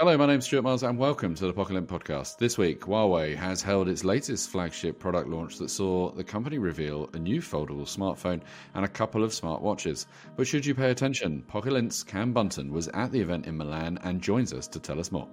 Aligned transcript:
Hello, 0.00 0.18
my 0.18 0.26
name's 0.26 0.46
Stuart 0.46 0.62
Miles 0.62 0.82
and 0.82 0.98
welcome 0.98 1.36
to 1.36 1.46
the 1.46 1.52
Pocket 1.52 1.86
podcast. 1.86 2.36
This 2.36 2.58
week, 2.58 2.80
Huawei 2.80 3.36
has 3.36 3.62
held 3.62 3.88
its 3.88 4.02
latest 4.02 4.50
flagship 4.50 4.98
product 4.98 5.28
launch 5.28 5.56
that 5.58 5.70
saw 5.70 6.10
the 6.10 6.24
company 6.24 6.58
reveal 6.58 7.08
a 7.12 7.18
new 7.20 7.40
foldable 7.40 7.86
smartphone 7.86 8.40
and 8.74 8.84
a 8.84 8.88
couple 8.88 9.22
of 9.22 9.30
smartwatches. 9.30 10.06
But 10.34 10.48
should 10.48 10.66
you 10.66 10.74
pay 10.74 10.90
attention, 10.90 11.42
Pocket 11.42 12.04
Cam 12.08 12.32
Bunton 12.32 12.72
was 12.72 12.88
at 12.88 13.12
the 13.12 13.20
event 13.20 13.46
in 13.46 13.56
Milan 13.56 14.00
and 14.02 14.20
joins 14.20 14.52
us 14.52 14.66
to 14.66 14.80
tell 14.80 14.98
us 14.98 15.12
more. 15.12 15.28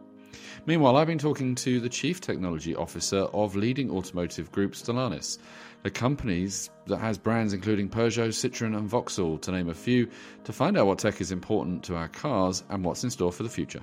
Meanwhile, 0.67 0.95
I've 0.95 1.07
been 1.07 1.17
talking 1.17 1.55
to 1.55 1.79
the 1.79 1.89
Chief 1.89 2.21
Technology 2.21 2.75
Officer 2.75 3.21
of 3.21 3.55
leading 3.55 3.89
automotive 3.89 4.51
group 4.51 4.73
Stellantis, 4.73 5.39
the 5.81 5.89
companies 5.89 6.69
that 6.85 6.99
has 6.99 7.17
brands 7.17 7.53
including 7.53 7.89
Peugeot, 7.89 8.29
Citroën, 8.29 8.77
and 8.77 8.87
Vauxhall, 8.87 9.39
to 9.39 9.51
name 9.51 9.69
a 9.69 9.73
few, 9.73 10.07
to 10.43 10.53
find 10.53 10.77
out 10.77 10.85
what 10.85 10.99
tech 10.99 11.19
is 11.19 11.31
important 11.31 11.83
to 11.85 11.95
our 11.95 12.09
cars 12.09 12.63
and 12.69 12.85
what's 12.85 13.03
in 13.03 13.09
store 13.09 13.31
for 13.31 13.41
the 13.41 13.49
future. 13.49 13.81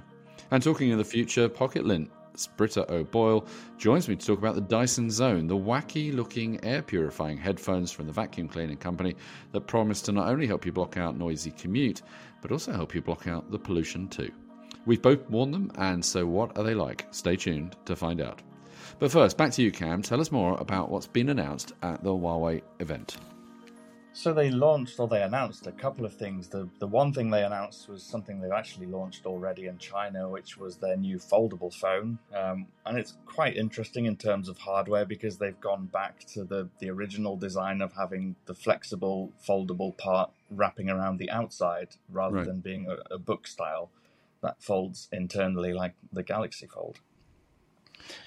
And 0.51 0.63
talking 0.63 0.91
in 0.91 0.99
the 0.99 1.05
future, 1.05 1.49
Pocket 1.49 1.85
Lint's 1.85 2.47
Britta 2.57 2.91
O'Boyle 2.93 3.47
joins 3.77 4.09
me 4.09 4.17
to 4.17 4.27
talk 4.27 4.39
about 4.39 4.55
the 4.55 4.61
Dyson 4.63 5.11
Zone, 5.11 5.47
the 5.47 5.57
wacky 5.57 6.15
looking 6.15 6.65
air 6.65 6.83
purifying 6.83 7.37
headphones 7.37 7.93
from 7.93 8.07
the 8.07 8.13
vacuum 8.13 8.49
cleaning 8.49 8.79
company 8.79 9.15
that 9.53 9.67
promise 9.67 10.01
to 10.03 10.13
not 10.13 10.29
only 10.29 10.47
help 10.47 10.65
you 10.65 10.73
block 10.73 10.97
out 10.97 11.19
noisy 11.19 11.51
commute, 11.51 12.03
but 12.41 12.51
also 12.51 12.73
help 12.73 12.95
you 12.95 13.03
block 13.03 13.27
out 13.27 13.51
the 13.51 13.59
pollution 13.59 14.09
too. 14.09 14.31
We've 14.87 15.03
both 15.03 15.29
worn 15.29 15.51
them, 15.51 15.71
and 15.77 16.03
so 16.03 16.27
what 16.27 16.57
are 16.57 16.65
they 16.65 16.75
like? 16.75 17.07
Stay 17.11 17.37
tuned 17.37 17.77
to 17.85 17.95
find 17.95 18.21
out. 18.21 18.41
But 18.99 19.13
first, 19.13 19.37
back 19.37 19.53
to 19.53 19.63
you, 19.63 19.71
Cam. 19.71 20.01
Tell 20.03 20.21
us 20.21 20.33
more 20.33 20.57
about 20.59 20.91
what's 20.91 21.07
been 21.07 21.29
announced 21.29 21.73
at 21.83 22.03
the 22.03 22.11
Huawei 22.11 22.63
event. 22.81 23.19
So 24.13 24.33
they 24.33 24.51
launched 24.51 24.99
or 24.99 25.07
they 25.07 25.23
announced 25.23 25.67
a 25.67 25.73
couple 25.73 26.05
of 26.05 26.15
things. 26.15 26.49
The 26.49 26.69
the 26.81 26.87
one 26.87 27.13
thing 27.13 27.31
they 27.31 27.45
announced 27.45 27.89
was 27.89 28.03
something 28.03 28.41
they've 28.41 28.51
actually 28.51 28.87
launched 28.87 29.27
already 29.27 29.67
in 29.67 29.79
China, 29.79 30.29
which 30.29 30.57
was 30.57 30.77
their 30.77 30.97
new 30.97 31.19
foldable 31.19 31.73
phone. 31.73 32.19
Um, 32.35 32.67
and 32.85 32.99
it's 32.99 33.17
quite 33.27 33.57
interesting 33.57 34.07
in 34.07 34.17
terms 34.17 34.49
of 34.49 34.59
hardware 34.59 35.05
because 35.05 35.39
they've 35.39 35.61
gone 35.61 35.87
back 35.87 36.21
to 36.35 36.45
the, 36.45 36.69
the 36.81 36.91
original 36.91 37.37
design 37.37 37.81
of 37.81 37.93
having 37.93 38.35
the 38.47 38.55
flexible 38.55 39.33
foldable 39.47 39.97
part 39.97 40.31
wrapping 40.51 40.89
around 40.89 41.19
the 41.19 41.31
outside 41.31 41.89
rather 42.11 42.37
right. 42.37 42.47
than 42.47 42.61
being 42.61 42.87
a, 42.89 43.15
a 43.15 43.19
book 43.19 43.47
style 43.47 43.91
that 44.43 44.63
folds 44.63 45.09
internally 45.13 45.73
like 45.73 45.95
the 46.13 46.23
Galaxy 46.23 46.67
Fold. 46.67 46.99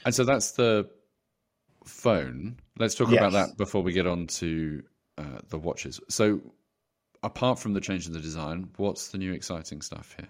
And 0.06 0.14
so 0.14 0.24
that's 0.24 0.52
the 0.52 0.90
phone. 1.86 2.58
Let's 2.78 2.96
talk 2.96 3.10
yes. 3.10 3.20
about 3.20 3.32
that 3.34 3.58
before 3.58 3.82
we 3.82 3.94
get 3.94 4.08
on 4.08 4.28
to 4.28 4.84
uh, 5.22 5.40
the 5.50 5.58
watches. 5.58 6.00
So, 6.10 6.42
apart 7.24 7.60
from 7.60 7.74
the 7.74 7.82
change 7.82 8.08
in 8.08 8.14
the 8.14 8.20
design, 8.20 8.70
what's 8.78 9.10
the 9.10 9.18
new 9.18 9.34
exciting 9.34 9.82
stuff 9.82 10.16
here? 10.18 10.28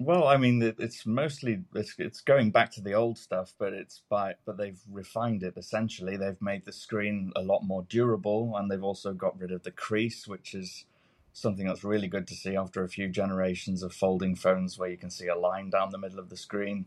Well, 0.00 0.26
I 0.26 0.36
mean, 0.36 0.62
it's 0.78 1.06
mostly 1.06 1.60
it's, 1.74 1.94
it's 1.98 2.22
going 2.22 2.50
back 2.50 2.72
to 2.72 2.80
the 2.80 2.94
old 2.94 3.18
stuff, 3.18 3.54
but 3.58 3.72
it's 3.72 4.02
by 4.08 4.34
but 4.46 4.56
they've 4.56 4.80
refined 4.90 5.42
it 5.42 5.54
essentially. 5.56 6.16
They've 6.16 6.40
made 6.40 6.64
the 6.64 6.72
screen 6.72 7.32
a 7.36 7.42
lot 7.42 7.62
more 7.62 7.84
durable, 7.88 8.54
and 8.56 8.70
they've 8.70 8.82
also 8.82 9.12
got 9.12 9.38
rid 9.38 9.52
of 9.52 9.62
the 9.62 9.70
crease, 9.70 10.26
which 10.26 10.54
is 10.54 10.86
something 11.32 11.66
that's 11.66 11.84
really 11.84 12.08
good 12.08 12.26
to 12.28 12.34
see 12.34 12.56
after 12.56 12.82
a 12.82 12.88
few 12.88 13.08
generations 13.08 13.82
of 13.82 13.92
folding 13.92 14.34
phones 14.34 14.78
where 14.78 14.90
you 14.90 14.96
can 14.96 15.10
see 15.10 15.28
a 15.28 15.36
line 15.36 15.70
down 15.70 15.90
the 15.90 15.98
middle 15.98 16.18
of 16.18 16.30
the 16.30 16.36
screen. 16.36 16.86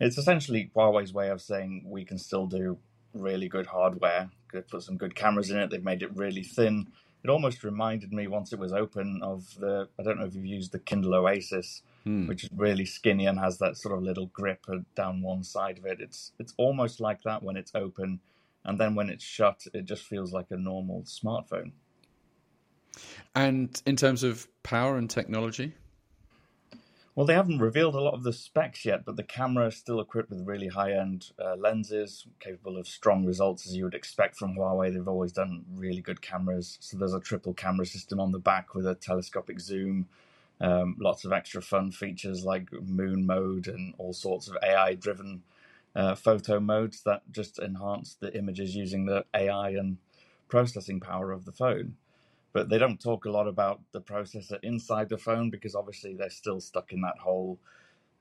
It's 0.00 0.18
essentially 0.18 0.70
Huawei's 0.74 1.12
way 1.12 1.30
of 1.30 1.40
saying 1.40 1.84
we 1.86 2.04
can 2.04 2.18
still 2.18 2.46
do 2.46 2.78
really 3.14 3.48
good 3.48 3.66
hardware. 3.66 4.30
Could 4.48 4.68
put 4.68 4.82
some 4.82 4.96
good 4.96 5.14
cameras 5.14 5.50
in 5.50 5.58
it. 5.58 5.70
They've 5.70 5.82
made 5.82 6.02
it 6.02 6.14
really 6.16 6.42
thin. 6.42 6.88
It 7.24 7.30
almost 7.30 7.62
reminded 7.62 8.12
me 8.12 8.26
once 8.26 8.52
it 8.52 8.58
was 8.58 8.72
open 8.72 9.20
of 9.22 9.54
the. 9.58 9.88
I 9.98 10.02
don't 10.02 10.18
know 10.18 10.26
if 10.26 10.34
you've 10.34 10.44
used 10.44 10.72
the 10.72 10.78
Kindle 10.78 11.14
Oasis, 11.14 11.82
hmm. 12.04 12.26
which 12.26 12.44
is 12.44 12.50
really 12.54 12.84
skinny 12.84 13.26
and 13.26 13.38
has 13.38 13.58
that 13.58 13.76
sort 13.76 13.96
of 13.96 14.02
little 14.02 14.26
grip 14.26 14.66
down 14.96 15.22
one 15.22 15.44
side 15.44 15.78
of 15.78 15.86
it. 15.86 16.00
It's 16.00 16.32
it's 16.38 16.52
almost 16.56 17.00
like 17.00 17.22
that 17.22 17.42
when 17.42 17.56
it's 17.56 17.72
open, 17.74 18.20
and 18.64 18.78
then 18.78 18.94
when 18.94 19.08
it's 19.08 19.24
shut, 19.24 19.62
it 19.72 19.84
just 19.84 20.04
feels 20.04 20.32
like 20.32 20.46
a 20.50 20.56
normal 20.56 21.02
smartphone. 21.02 21.72
And 23.34 23.80
in 23.86 23.96
terms 23.96 24.22
of 24.22 24.46
power 24.62 24.96
and 24.96 25.08
technology, 25.08 25.74
well, 27.14 27.26
they 27.26 27.34
haven't 27.34 27.58
revealed 27.58 27.94
a 27.94 28.00
lot 28.00 28.14
of 28.14 28.22
the 28.22 28.32
specs 28.32 28.86
yet, 28.86 29.04
but 29.04 29.16
the 29.16 29.22
camera 29.22 29.66
is 29.66 29.76
still 29.76 30.00
equipped 30.00 30.30
with 30.30 30.46
really 30.46 30.68
high 30.68 30.92
end 30.92 31.30
uh, 31.38 31.56
lenses, 31.56 32.26
capable 32.40 32.78
of 32.78 32.88
strong 32.88 33.26
results 33.26 33.66
as 33.66 33.76
you 33.76 33.84
would 33.84 33.94
expect 33.94 34.36
from 34.36 34.56
Huawei. 34.56 34.92
They've 34.92 35.06
always 35.06 35.32
done 35.32 35.64
really 35.74 36.00
good 36.00 36.22
cameras. 36.22 36.78
So 36.80 36.96
there's 36.96 37.12
a 37.12 37.20
triple 37.20 37.52
camera 37.52 37.84
system 37.84 38.18
on 38.18 38.32
the 38.32 38.38
back 38.38 38.74
with 38.74 38.86
a 38.86 38.94
telescopic 38.94 39.60
zoom, 39.60 40.08
um, 40.60 40.96
lots 40.98 41.26
of 41.26 41.32
extra 41.32 41.60
fun 41.60 41.90
features 41.90 42.44
like 42.44 42.72
moon 42.72 43.26
mode 43.26 43.68
and 43.68 43.94
all 43.98 44.14
sorts 44.14 44.48
of 44.48 44.56
AI 44.62 44.94
driven 44.94 45.42
uh, 45.94 46.14
photo 46.14 46.60
modes 46.60 47.02
that 47.02 47.22
just 47.30 47.58
enhance 47.58 48.14
the 48.14 48.34
images 48.34 48.74
using 48.74 49.04
the 49.04 49.26
AI 49.34 49.70
and 49.70 49.98
processing 50.48 51.00
power 51.00 51.30
of 51.30 51.44
the 51.44 51.52
phone 51.52 51.96
but 52.52 52.68
they 52.68 52.78
don't 52.78 53.00
talk 53.00 53.24
a 53.24 53.30
lot 53.30 53.48
about 53.48 53.80
the 53.92 54.00
processor 54.00 54.58
inside 54.62 55.08
the 55.08 55.18
phone 55.18 55.50
because 55.50 55.74
obviously 55.74 56.14
they're 56.14 56.30
still 56.30 56.60
stuck 56.60 56.92
in 56.92 57.00
that 57.00 57.18
whole 57.18 57.58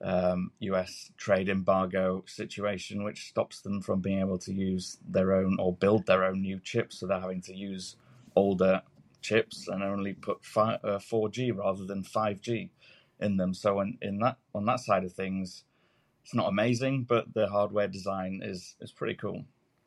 um, 0.04 0.52
US 0.60 1.12
trade 1.18 1.50
embargo 1.50 2.24
situation, 2.28 3.04
which 3.04 3.28
stops 3.30 3.62
them 3.62 3.82
from 3.82 4.02
being 4.02 4.20
able 4.20 4.40
to 4.40 4.54
use 4.54 4.98
their 5.08 5.34
own 5.34 5.58
or 5.60 5.74
build 5.74 6.06
their 6.06 6.24
own 6.26 6.42
new 6.42 6.60
chips. 6.60 7.00
So 7.00 7.08
they're 7.08 7.20
having 7.20 7.42
to 7.42 7.56
use 7.56 7.96
older 8.36 8.82
chips 9.22 9.68
and 9.68 9.84
only 9.84 10.14
put 10.14 10.44
fi- 10.44 10.80
uh, 10.84 10.98
4G 10.98 11.56
rather 11.56 11.86
than 11.86 12.04
5G 12.04 12.70
in 13.20 13.38
them. 13.38 13.54
So 13.54 13.82
in, 13.82 13.98
in 14.02 14.20
that 14.20 14.38
on 14.56 14.66
that 14.66 14.80
side 14.80 15.04
of 15.04 15.14
things, 15.14 15.64
it's 16.24 16.34
not 16.34 16.50
amazing, 16.50 17.04
but 17.04 17.34
the 17.34 17.48
hardware 17.48 17.88
design 17.88 18.42
is 18.44 18.76
is 18.80 18.92
pretty 18.92 19.16
cool. 19.16 19.46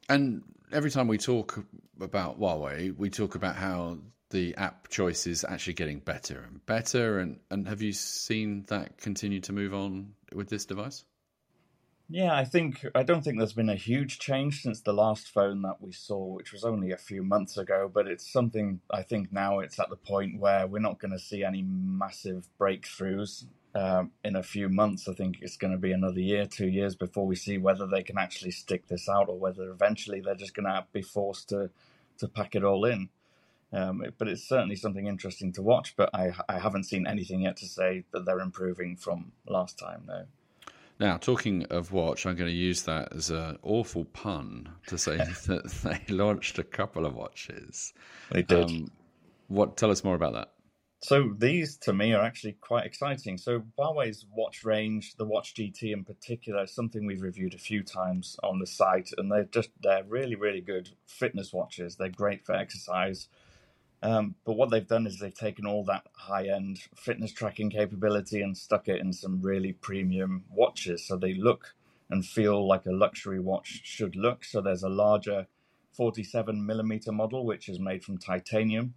And 0.09 0.43
every 0.73 0.91
time 0.91 1.09
we 1.09 1.19
talk 1.19 1.65
about 2.01 2.39
Huawei, 2.39 2.95
we 2.97 3.09
talk 3.11 3.35
about 3.35 3.57
how 3.57 3.99
the 4.35 4.57
app 4.57 4.89
choices 4.89 5.45
actually 5.49 5.75
getting 5.75 6.01
better 6.01 6.41
and 6.41 6.67
better. 6.67 7.21
And, 7.21 7.39
and 7.53 7.69
have 7.69 7.83
you 7.83 7.93
seen 7.93 8.65
that 8.67 8.99
continue 8.99 9.41
to 9.43 9.53
move 9.53 9.73
on 9.73 10.15
with 10.35 10.49
this 10.49 10.67
device? 10.67 11.05
Yeah, 12.11 12.35
I 12.35 12.45
think 12.45 12.85
I 12.97 13.05
don't 13.05 13.23
think 13.23 13.39
there's 13.39 13.53
been 13.53 13.71
a 13.71 13.77
huge 13.77 14.19
change 14.19 14.61
since 14.61 14.81
the 14.81 14.93
last 14.93 15.29
phone 15.29 15.63
that 15.63 15.81
we 15.81 15.93
saw, 15.93 16.19
which 16.35 16.53
was 16.53 16.65
only 16.65 16.91
a 16.91 16.97
few 16.97 17.23
months 17.23 17.57
ago. 17.57 17.89
But 17.93 18.09
it's 18.09 18.31
something 18.31 18.81
I 18.91 19.03
think 19.03 19.33
now 19.33 19.61
it's 19.61 19.79
at 19.79 19.89
the 19.89 19.97
point 19.97 20.41
where 20.41 20.67
we're 20.67 20.81
not 20.81 20.99
going 20.99 21.13
to 21.13 21.19
see 21.19 21.45
any 21.45 21.63
massive 21.63 22.49
breakthroughs 22.61 23.47
um, 23.77 24.11
in 24.25 24.35
a 24.35 24.43
few 24.43 24.69
months. 24.69 25.09
I 25.09 25.15
think 25.15 25.39
it's 25.43 25.57
going 25.57 25.73
to 25.73 25.79
be 25.79 25.93
another 25.93 26.21
year, 26.21 26.45
two 26.45 26.69
years 26.69 26.97
before 26.97 27.25
we 27.25 27.37
see 27.37 27.57
whether 27.57 27.87
they 27.87 28.03
can 28.03 28.19
actually 28.19 28.51
stick 28.51 28.89
this 28.89 29.09
out 29.09 29.29
or 29.29 29.39
whether 29.39 29.71
eventually 29.71 30.21
they're 30.21 30.35
just 30.35 30.55
going 30.55 30.67
to 30.67 30.85
be 30.93 31.03
forced 31.03 31.51
to 31.51 31.71
to 32.19 32.29
pack 32.29 32.57
it 32.57 32.65
all 32.65 32.85
in. 32.85 33.09
Um, 33.75 34.05
but 34.19 34.29
it's 34.29 34.49
certainly 34.49 34.77
something 34.77 35.07
interesting 35.07 35.53
to 35.55 35.63
watch. 35.63 35.95
But 35.97 36.11
I, 36.15 36.33
I 36.49 36.59
haven't 36.59 36.85
seen 36.85 37.07
anything 37.07 37.43
yet 37.43 37.57
to 37.59 37.67
say 37.67 38.05
that 38.13 38.25
they're 38.25 38.41
improving 38.41 38.97
from 38.97 39.33
last 39.49 39.79
time. 39.79 40.05
No. 40.07 40.25
Now, 41.01 41.17
talking 41.17 41.65
of 41.71 41.93
watch, 41.93 42.25
I'm 42.25 42.37
going 42.37 42.51
to 42.51 42.57
use 42.57 42.83
that 42.83 43.15
as 43.15 43.31
an 43.31 43.59
awful 43.63 44.05
pun 44.05 44.69
to 44.87 44.97
say 44.97 45.17
that 45.47 45.65
they 45.83 46.15
launched 46.15 46.59
a 46.59 46.65
couple 46.65 47.05
of 47.05 47.15
watches. 47.15 47.93
They 48.31 48.43
did. 48.43 48.71
Um, 48.71 48.91
what? 49.49 49.77
Tell 49.77 49.91
us 49.91 50.05
more 50.05 50.15
about 50.15 50.35
that. 50.35 50.51
So 51.05 51.35
these, 51.37 51.77
to 51.83 51.93
me, 51.93 52.15
are 52.15 52.23
actually 52.23 52.57
quite 52.63 52.87
exciting. 52.87 53.37
So 53.37 53.63
Huawei's 53.79 54.25
watch 54.35 54.65
range, 54.65 55.17
the 55.19 55.27
Watch 55.27 55.55
GT 55.55 55.93
in 55.93 56.03
particular, 56.03 56.63
is 56.63 56.75
something 56.75 57.05
we've 57.05 57.21
reviewed 57.21 57.53
a 57.53 57.59
few 57.59 57.83
times 57.83 58.39
on 58.43 58.59
the 58.59 58.67
site, 58.67 59.11
and 59.19 59.31
they're 59.31 59.45
just 59.45 59.69
they're 59.83 60.05
really 60.05 60.35
really 60.35 60.63
good 60.63 60.89
fitness 61.07 61.53
watches. 61.53 61.97
They're 61.97 62.09
great 62.09 62.47
for 62.47 62.55
exercise. 62.55 63.29
Um, 64.05 64.35
but 64.45 64.53
what 64.53 64.71
they've 64.71 64.87
done 64.87 65.07
is 65.07 65.19
they've 65.19 65.35
taken 65.35 65.67
all 65.67 65.83
that 65.85 66.07
high 66.13 66.49
end 66.49 66.81
fitness 66.95 67.33
tracking 67.33 67.71
capability 67.71 68.43
and 68.43 68.57
stuck 68.57 68.87
it 68.87 69.01
in 69.01 69.15
some 69.15 69.41
really 69.41 69.73
premium 69.73 70.45
watches. 70.51 71.07
So 71.07 71.17
they 71.17 71.33
look 71.33 71.75
and 72.11 72.25
feel 72.25 72.69
like 72.69 72.85
a 72.85 72.93
luxury 72.93 73.41
watch 73.41 73.81
should 73.83 74.15
look. 74.15 74.45
So 74.45 74.61
there's 74.61 74.83
a 74.83 74.91
larger 74.91 75.47
47 75.95 76.65
millimeter 76.67 77.13
model, 77.13 77.47
which 77.47 77.69
is 77.69 77.81
made 77.81 78.05
from 78.05 78.19
titanium. 78.19 78.95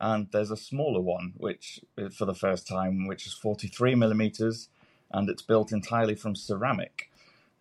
and 0.00 0.28
there's 0.30 0.50
a 0.50 0.56
smaller 0.56 1.00
one, 1.00 1.34
which 1.36 1.80
uh, 1.98 2.08
for 2.08 2.24
the 2.24 2.34
first 2.34 2.66
time, 2.66 3.06
which 3.06 3.26
is 3.26 3.34
43 3.34 3.94
millimeters, 3.94 4.68
and 5.10 5.28
it's 5.28 5.42
built 5.42 5.72
entirely 5.72 6.14
from 6.14 6.34
ceramic. 6.34 7.10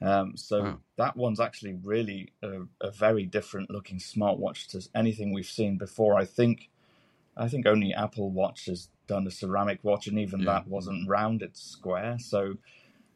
Um, 0.01 0.35
so 0.35 0.61
wow. 0.61 0.79
that 0.97 1.15
one's 1.15 1.39
actually 1.39 1.73
really 1.73 2.33
a, 2.41 2.63
a, 2.81 2.91
very 2.91 3.25
different 3.25 3.69
looking 3.69 3.97
smartwatch 3.97 4.67
to 4.67 4.85
anything 4.93 5.31
we've 5.31 5.45
seen 5.45 5.77
before. 5.77 6.17
I 6.17 6.25
think, 6.25 6.69
I 7.37 7.47
think 7.47 7.65
only 7.65 7.93
Apple 7.93 8.31
Watch 8.31 8.65
has 8.65 8.89
done 9.07 9.27
a 9.27 9.31
ceramic 9.31 9.79
watch, 9.83 10.07
and 10.07 10.19
even 10.19 10.41
yeah. 10.41 10.53
that 10.53 10.67
wasn't 10.67 11.07
round; 11.07 11.41
it's 11.41 11.61
square. 11.61 12.17
So 12.19 12.55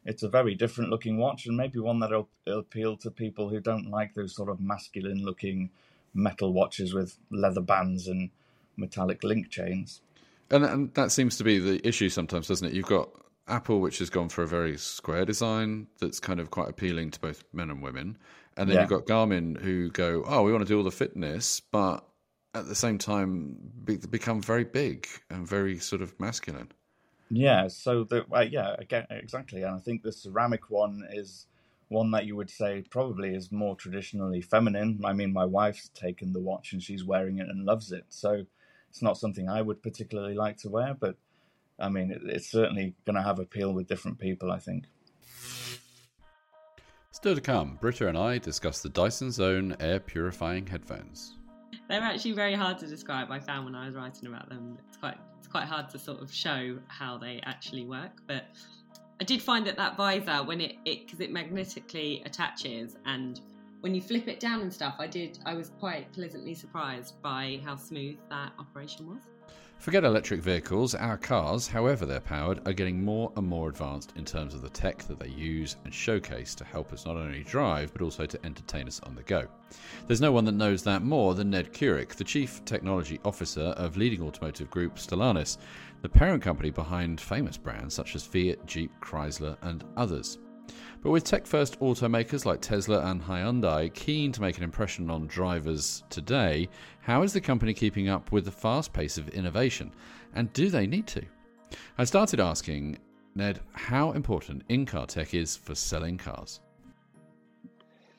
it's 0.04 0.22
a 0.22 0.28
very 0.28 0.54
different 0.54 0.90
looking 0.90 1.18
watch, 1.18 1.46
and 1.46 1.56
maybe 1.56 1.78
one 1.78 2.00
that'll 2.00 2.28
appeal 2.46 2.96
to 2.98 3.10
people 3.10 3.48
who 3.48 3.60
don't 3.60 3.90
like 3.90 4.14
those 4.14 4.34
sort 4.34 4.48
of 4.48 4.60
masculine 4.60 5.24
looking 5.24 5.70
metal 6.14 6.52
watches 6.52 6.92
with 6.94 7.16
leather 7.30 7.60
bands 7.60 8.08
and 8.08 8.30
metallic 8.76 9.22
link 9.22 9.50
chains. 9.50 10.00
And, 10.50 10.64
and 10.64 10.94
that 10.94 11.12
seems 11.12 11.36
to 11.36 11.44
be 11.44 11.58
the 11.58 11.86
issue 11.86 12.08
sometimes, 12.08 12.48
doesn't 12.48 12.66
it? 12.66 12.74
You've 12.74 12.86
got 12.86 13.10
Apple, 13.46 13.80
which 13.80 13.98
has 13.98 14.10
gone 14.10 14.28
for 14.28 14.42
a 14.42 14.48
very 14.48 14.76
square 14.76 15.24
design 15.24 15.86
that's 16.00 16.18
kind 16.18 16.40
of 16.40 16.50
quite 16.50 16.68
appealing 16.68 17.10
to 17.12 17.20
both 17.20 17.44
men 17.52 17.70
and 17.70 17.82
women. 17.82 18.18
And 18.56 18.68
then 18.68 18.76
yeah. 18.76 18.80
you've 18.82 18.90
got 18.90 19.06
Garmin 19.06 19.60
who 19.60 19.90
go, 19.90 20.24
oh, 20.26 20.42
we 20.42 20.52
want 20.52 20.66
to 20.66 20.68
do 20.68 20.76
all 20.76 20.84
the 20.84 20.90
fitness, 20.90 21.60
but 21.60 22.04
at 22.54 22.66
the 22.66 22.74
same 22.74 22.98
time 22.98 23.56
be, 23.84 23.96
become 23.96 24.42
very 24.42 24.64
big 24.64 25.06
and 25.30 25.46
very 25.46 25.78
sort 25.78 26.02
of 26.02 26.18
masculine. 26.18 26.70
Yeah, 27.30 27.68
so 27.68 28.04
the 28.04 28.24
uh, 28.32 28.40
yeah, 28.40 28.74
again, 28.78 29.06
exactly, 29.10 29.62
and 29.62 29.74
I 29.74 29.78
think 29.78 30.02
the 30.02 30.12
ceramic 30.12 30.68
one 30.68 31.06
is 31.12 31.46
one 31.88 32.10
that 32.12 32.26
you 32.26 32.36
would 32.36 32.50
say 32.50 32.84
probably 32.90 33.34
is 33.34 33.52
more 33.52 33.76
traditionally 33.76 34.40
feminine. 34.40 35.00
I 35.04 35.12
mean, 35.12 35.32
my 35.32 35.44
wife's 35.44 35.88
taken 35.88 36.32
the 36.32 36.40
watch 36.40 36.72
and 36.72 36.82
she's 36.82 37.04
wearing 37.04 37.38
it 37.38 37.48
and 37.48 37.64
loves 37.64 37.92
it, 37.92 38.04
so 38.08 38.44
it's 38.88 39.02
not 39.02 39.16
something 39.16 39.48
I 39.48 39.62
would 39.62 39.82
particularly 39.82 40.34
like 40.34 40.56
to 40.58 40.70
wear, 40.70 40.94
but 40.98 41.16
I 41.78 41.88
mean, 41.88 42.10
it, 42.10 42.22
it's 42.24 42.50
certainly 42.50 42.94
going 43.06 43.16
to 43.16 43.22
have 43.22 43.38
appeal 43.38 43.72
with 43.72 43.86
different 43.86 44.18
people, 44.18 44.50
I 44.50 44.58
think. 44.58 44.86
Still 47.12 47.34
to 47.34 47.40
come, 47.40 47.78
Britta 47.80 48.08
and 48.08 48.18
I 48.18 48.38
discuss 48.38 48.82
the 48.82 48.88
Dyson 48.88 49.30
Zone 49.30 49.76
air 49.78 50.00
purifying 50.00 50.66
headphones. 50.66 51.36
They're 51.90 52.02
actually 52.02 52.32
very 52.32 52.54
hard 52.54 52.78
to 52.78 52.86
describe. 52.86 53.32
I 53.32 53.40
found 53.40 53.64
when 53.64 53.74
I 53.74 53.86
was 53.86 53.96
writing 53.96 54.28
about 54.28 54.48
them, 54.48 54.78
it's 54.86 54.96
quite 54.96 55.16
it's 55.38 55.48
quite 55.48 55.64
hard 55.64 55.88
to 55.90 55.98
sort 55.98 56.22
of 56.22 56.32
show 56.32 56.78
how 56.86 57.18
they 57.18 57.40
actually 57.42 57.84
work. 57.84 58.22
But 58.28 58.44
I 59.20 59.24
did 59.24 59.42
find 59.42 59.66
that 59.66 59.76
that 59.76 59.96
visor, 59.96 60.44
when 60.44 60.60
it 60.60 60.76
because 60.84 61.18
it, 61.18 61.24
it 61.24 61.32
magnetically 61.32 62.22
attaches 62.24 62.96
and 63.06 63.40
when 63.80 63.92
you 63.92 64.00
flip 64.00 64.28
it 64.28 64.38
down 64.38 64.60
and 64.60 64.72
stuff, 64.72 64.94
I 65.00 65.08
did. 65.08 65.40
I 65.44 65.54
was 65.54 65.70
quite 65.80 66.12
pleasantly 66.12 66.54
surprised 66.54 67.20
by 67.22 67.60
how 67.64 67.74
smooth 67.74 68.18
that 68.28 68.52
operation 68.60 69.08
was. 69.08 69.22
Forget 69.80 70.04
electric 70.04 70.42
vehicles, 70.42 70.94
our 70.94 71.16
cars, 71.16 71.66
however 71.66 72.04
they're 72.04 72.20
powered, 72.20 72.60
are 72.68 72.72
getting 72.74 73.02
more 73.02 73.32
and 73.34 73.46
more 73.46 73.70
advanced 73.70 74.12
in 74.14 74.26
terms 74.26 74.52
of 74.52 74.60
the 74.60 74.68
tech 74.68 74.98
that 75.04 75.18
they 75.18 75.28
use 75.28 75.76
and 75.86 75.94
showcase 75.94 76.54
to 76.56 76.64
help 76.64 76.92
us 76.92 77.06
not 77.06 77.16
only 77.16 77.42
drive 77.44 77.90
but 77.94 78.02
also 78.02 78.26
to 78.26 78.44
entertain 78.44 78.86
us 78.86 79.00
on 79.04 79.14
the 79.14 79.22
go. 79.22 79.46
There's 80.06 80.20
no 80.20 80.32
one 80.32 80.44
that 80.44 80.52
knows 80.52 80.82
that 80.82 81.00
more 81.00 81.34
than 81.34 81.48
Ned 81.48 81.72
Curic, 81.72 82.10
the 82.10 82.24
Chief 82.24 82.62
Technology 82.66 83.20
Officer 83.24 83.72
of 83.78 83.96
leading 83.96 84.20
automotive 84.20 84.68
group 84.68 84.96
Stellantis, 84.96 85.56
the 86.02 86.10
parent 86.10 86.42
company 86.42 86.68
behind 86.68 87.18
famous 87.18 87.56
brands 87.56 87.94
such 87.94 88.14
as 88.14 88.22
Fiat, 88.22 88.66
Jeep, 88.66 88.92
Chrysler, 89.00 89.56
and 89.62 89.82
others. 89.96 90.36
But 91.02 91.10
with 91.10 91.24
tech 91.24 91.46
first 91.46 91.80
automakers 91.80 92.44
like 92.44 92.60
Tesla 92.60 93.00
and 93.06 93.22
Hyundai 93.22 93.92
keen 93.92 94.32
to 94.32 94.40
make 94.42 94.58
an 94.58 94.64
impression 94.64 95.10
on 95.10 95.26
drivers 95.26 96.02
today, 96.10 96.68
how 97.00 97.22
is 97.22 97.32
the 97.32 97.40
company 97.40 97.72
keeping 97.72 98.08
up 98.10 98.32
with 98.32 98.44
the 98.44 98.50
fast 98.50 98.92
pace 98.92 99.16
of 99.16 99.28
innovation? 99.30 99.92
And 100.34 100.52
do 100.52 100.68
they 100.68 100.86
need 100.86 101.06
to? 101.08 101.24
I 101.96 102.04
started 102.04 102.38
asking 102.38 102.98
Ned 103.34 103.60
how 103.72 104.12
important 104.12 104.64
in 104.68 104.84
car 104.84 105.06
tech 105.06 105.32
is 105.32 105.56
for 105.56 105.74
selling 105.74 106.18
cars. 106.18 106.60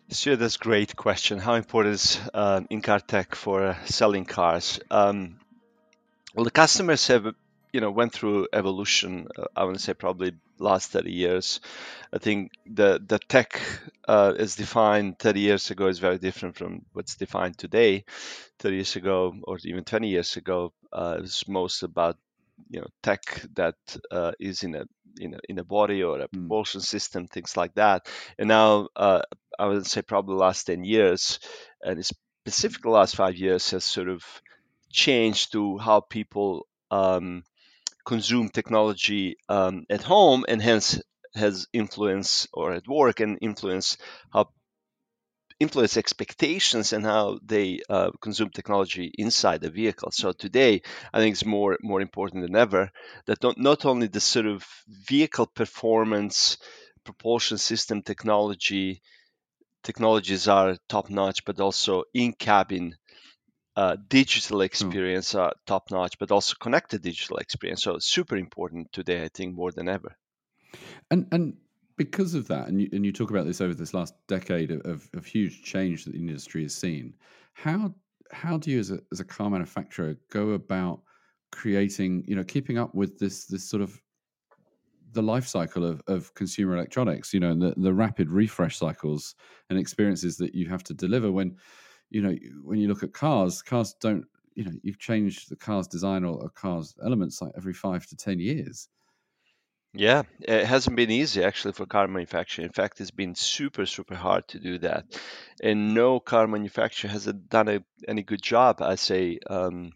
Sure, 0.10 0.36
that's 0.36 0.56
a 0.58 0.60
great 0.60 0.96
question. 0.96 1.40
How 1.40 1.54
important 1.54 1.96
is 1.96 2.20
uh, 2.34 2.62
in-car 2.70 3.00
tech 3.00 3.34
for 3.34 3.64
uh, 3.64 3.86
selling 3.86 4.26
cars? 4.26 4.80
Um, 4.90 5.40
well, 6.36 6.44
the 6.44 6.52
customers 6.52 7.08
have, 7.08 7.34
you 7.74 7.82
know, 7.82 7.92
went 7.92 8.14
through 8.14 8.48
evolution. 8.54 9.28
Uh, 9.38 9.46
I 9.56 9.64
want 9.64 9.78
to 9.78 9.82
say 9.82 9.94
probably 9.94 10.34
last 10.60 10.92
30 10.92 11.12
years. 11.12 11.60
I 12.14 12.18
think 12.18 12.52
the 12.66 13.02
the 13.06 13.20
tech 13.20 13.62
uh, 14.08 14.34
as 14.38 14.56
defined 14.56 15.20
30 15.20 15.40
years 15.40 15.72
ago 15.72 15.88
is 15.88 16.00
very 16.00 16.18
different 16.18 16.56
from 16.56 16.86
what's 16.94 17.16
defined 17.16 17.58
today. 17.58 18.06
30 18.60 18.76
years 18.76 18.96
ago, 18.96 19.34
or 19.44 19.58
even 19.64 19.84
20 19.84 20.08
years 20.08 20.38
ago, 20.38 20.74
uh, 20.92 21.16
it 21.18 21.22
was 21.22 21.48
most 21.48 21.84
about 21.84 22.18
you 22.70 22.82
know 22.82 22.88
tech 23.02 23.42
that 23.56 23.76
uh, 24.12 24.32
is 24.40 24.64
in 24.64 24.76
a 24.76 24.86
in 25.20 25.34
a 25.34 25.40
in 25.50 25.60
a 25.60 25.64
body 25.64 26.04
or 26.04 26.20
a 26.20 26.28
hmm. 26.28 26.48
propulsion 26.48 26.82
mm. 26.82 26.86
system, 26.86 27.28
things 27.28 27.58
like 27.58 27.74
that. 27.76 28.08
And 28.38 28.48
now 28.48 28.90
uh, 28.96 29.22
I 29.58 29.68
would 29.68 29.86
say 29.86 30.02
probably 30.02 30.36
the 30.36 30.42
last 30.42 30.66
10 30.66 30.84
years, 30.84 31.40
and 31.82 32.06
specifically 32.06 32.90
the 32.90 32.98
last 32.98 33.16
five 33.16 33.36
years, 33.36 33.72
has 33.72 33.84
sort 33.84 34.10
of 34.10 34.24
changed 34.90 35.54
to 35.54 35.78
how 35.78 36.02
people 36.02 36.68
um, 36.90 37.44
consume 38.06 38.50
technology 38.50 39.38
um, 39.50 39.86
at 39.90 40.04
home 40.04 40.46
and 40.48 40.62
hence 40.62 41.02
has 41.36 41.68
influence 41.74 42.48
or 42.54 42.74
at 42.74 42.88
work 42.88 43.20
and 43.20 43.38
influence 43.42 43.98
how 44.34 44.50
influence 45.60 45.96
expectations 45.96 46.92
and 46.92 47.06
how 47.06 47.40
they 47.44 47.80
uh, 47.90 48.10
consume 48.20 48.50
technology 48.50 49.12
inside 49.18 49.62
the 49.62 49.70
vehicle. 49.70 50.10
So 50.12 50.32
today, 50.32 50.82
I 51.14 51.20
think 51.20 51.34
it's 51.34 51.46
more 51.46 51.78
more 51.82 52.02
important 52.02 52.42
than 52.44 52.56
ever 52.56 52.92
that 53.28 53.44
not, 53.44 53.58
not 53.58 53.86
only 53.86 54.08
the 54.08 54.20
sort 54.20 54.48
of 54.48 54.66
vehicle 54.88 55.46
performance, 55.46 56.58
propulsion 57.04 57.58
system 57.58 58.02
technology 58.02 59.02
technologies 59.84 60.48
are 60.48 60.78
top 60.90 61.10
notch, 61.10 61.46
but 61.46 61.60
also 61.60 62.04
in 62.14 62.34
cabin 62.34 62.96
uh, 63.76 63.98
digital 64.10 64.60
hmm. 64.60 64.66
experience 64.66 65.36
are 65.36 65.54
top 65.66 65.92
notch, 65.92 66.18
but 66.20 66.32
also 66.32 66.56
connected 66.60 67.02
digital 67.02 67.38
experience. 67.38 67.84
So 67.84 68.00
super 68.00 68.38
important 68.38 68.92
today, 68.92 69.24
I 69.24 69.30
think, 69.30 69.56
more 69.56 69.72
than 69.72 69.88
ever. 69.88 70.16
And 71.10 71.28
and 71.32 71.58
because 71.98 72.34
of 72.34 72.48
that, 72.48 72.68
and 72.68 72.82
you, 72.82 72.90
and 72.94 73.06
you 73.06 73.12
talk 73.12 73.30
about 73.30 73.46
this 73.46 73.62
over 73.62 73.74
this 73.74 73.94
last 73.94 74.16
decade 74.28 74.72
of, 74.72 75.10
of 75.14 75.26
huge 75.26 75.64
change 75.64 76.06
that 76.06 76.14
the 76.14 76.20
industry 76.20 76.64
has 76.64 76.76
seen, 76.76 77.14
how 77.54 77.94
how 78.32 78.58
do 78.58 78.72
you 78.72 78.80
as 78.80 78.92
a 78.92 79.00
as 79.12 79.20
a 79.20 79.26
car 79.26 79.50
manufacturer 79.50 80.16
go 80.30 80.52
about 80.52 81.02
creating, 81.52 82.24
you 82.28 82.36
know, 82.36 82.44
keeping 82.44 82.78
up 82.78 82.96
with 82.96 83.20
this 83.20 83.46
this 83.46 83.70
sort 83.70 83.82
of 83.82 84.02
the 85.14 85.22
life 85.22 85.46
cycle 85.46 85.84
of, 85.84 86.02
of 86.08 86.34
consumer 86.34 86.76
electronics, 86.76 87.34
you 87.34 87.40
know, 87.40 87.52
and 87.52 87.62
the, 87.62 87.74
the 87.76 87.94
rapid 87.94 88.30
refresh 88.30 88.78
cycles 88.78 89.36
and 89.70 89.78
experiences 89.78 90.38
that 90.38 90.56
you 90.56 90.70
have 90.70 90.84
to 90.84 90.94
deliver 90.94 91.32
when 91.32 91.58
you 92.12 92.22
know, 92.22 92.36
when 92.64 92.80
you 92.80 92.88
look 92.88 93.04
at 93.04 93.14
cars, 93.14 93.62
cars 93.62 93.96
don't, 94.00 94.26
you 94.54 94.66
know, 94.66 94.72
you've 94.84 95.00
changed 95.00 95.50
the 95.50 95.56
car's 95.56 95.88
design 95.88 96.26
or, 96.26 96.46
a 96.46 96.50
car's 96.50 96.94
elements 97.04 97.42
like 97.42 97.54
every 97.58 97.74
five 97.74 98.06
to 98.08 98.16
10 98.16 98.40
years. 98.40 98.90
Yeah, 99.94 100.24
it 100.40 100.66
hasn't 100.66 100.96
been 100.96 101.12
easy 101.12 101.44
actually 101.44 101.74
for 101.74 101.86
car 101.86 102.08
manufacturing. 102.08 102.68
In 102.68 102.74
fact, 102.74 103.02
it's 103.02 103.12
been 103.12 103.36
super, 103.36 103.86
super 103.86 104.16
hard 104.16 104.48
to 104.50 104.60
do 104.60 104.78
that. 104.80 105.06
And 105.62 105.94
no 105.94 106.20
car 106.20 106.48
manufacturer 106.48 107.12
has 107.12 107.26
done 107.26 107.68
a, 107.68 107.84
any 108.08 108.24
good 108.24 108.42
job, 108.42 108.82
I 108.82 108.96
say, 108.96 109.40
um, 109.50 109.92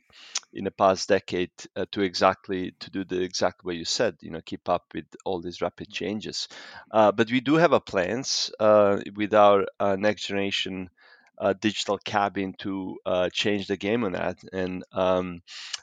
in 0.52 0.64
the 0.64 0.72
past 0.72 1.10
decade 1.10 1.52
uh, 1.76 1.86
to 1.92 2.02
exactly 2.02 2.74
to 2.80 2.90
do 2.90 3.04
the 3.04 3.22
exact 3.22 3.64
way 3.64 3.76
you 3.76 3.86
said, 3.86 4.16
you 4.22 4.32
know, 4.32 4.42
keep 4.42 4.68
up 4.70 4.86
with 4.94 5.06
all 5.26 5.42
these 5.42 5.62
rapid 5.62 5.90
changes. 5.90 6.48
Uh, 6.92 7.12
but 7.12 7.30
we 7.30 7.42
do 7.42 7.56
have 7.56 7.74
a 7.74 7.80
plans 7.80 8.52
uh, 8.60 9.00
with 9.16 9.34
our 9.34 9.66
uh, 9.80 9.96
next 9.98 10.28
generation 10.28 10.90
uh, 11.38 11.54
digital 11.54 11.98
cabin 11.98 12.54
to 12.60 12.98
uh, 13.06 13.30
change 13.32 13.68
the 13.68 13.78
game 13.78 14.04
on 14.04 14.14
that 14.14 14.38
and 14.54 14.84
um, 14.94 15.42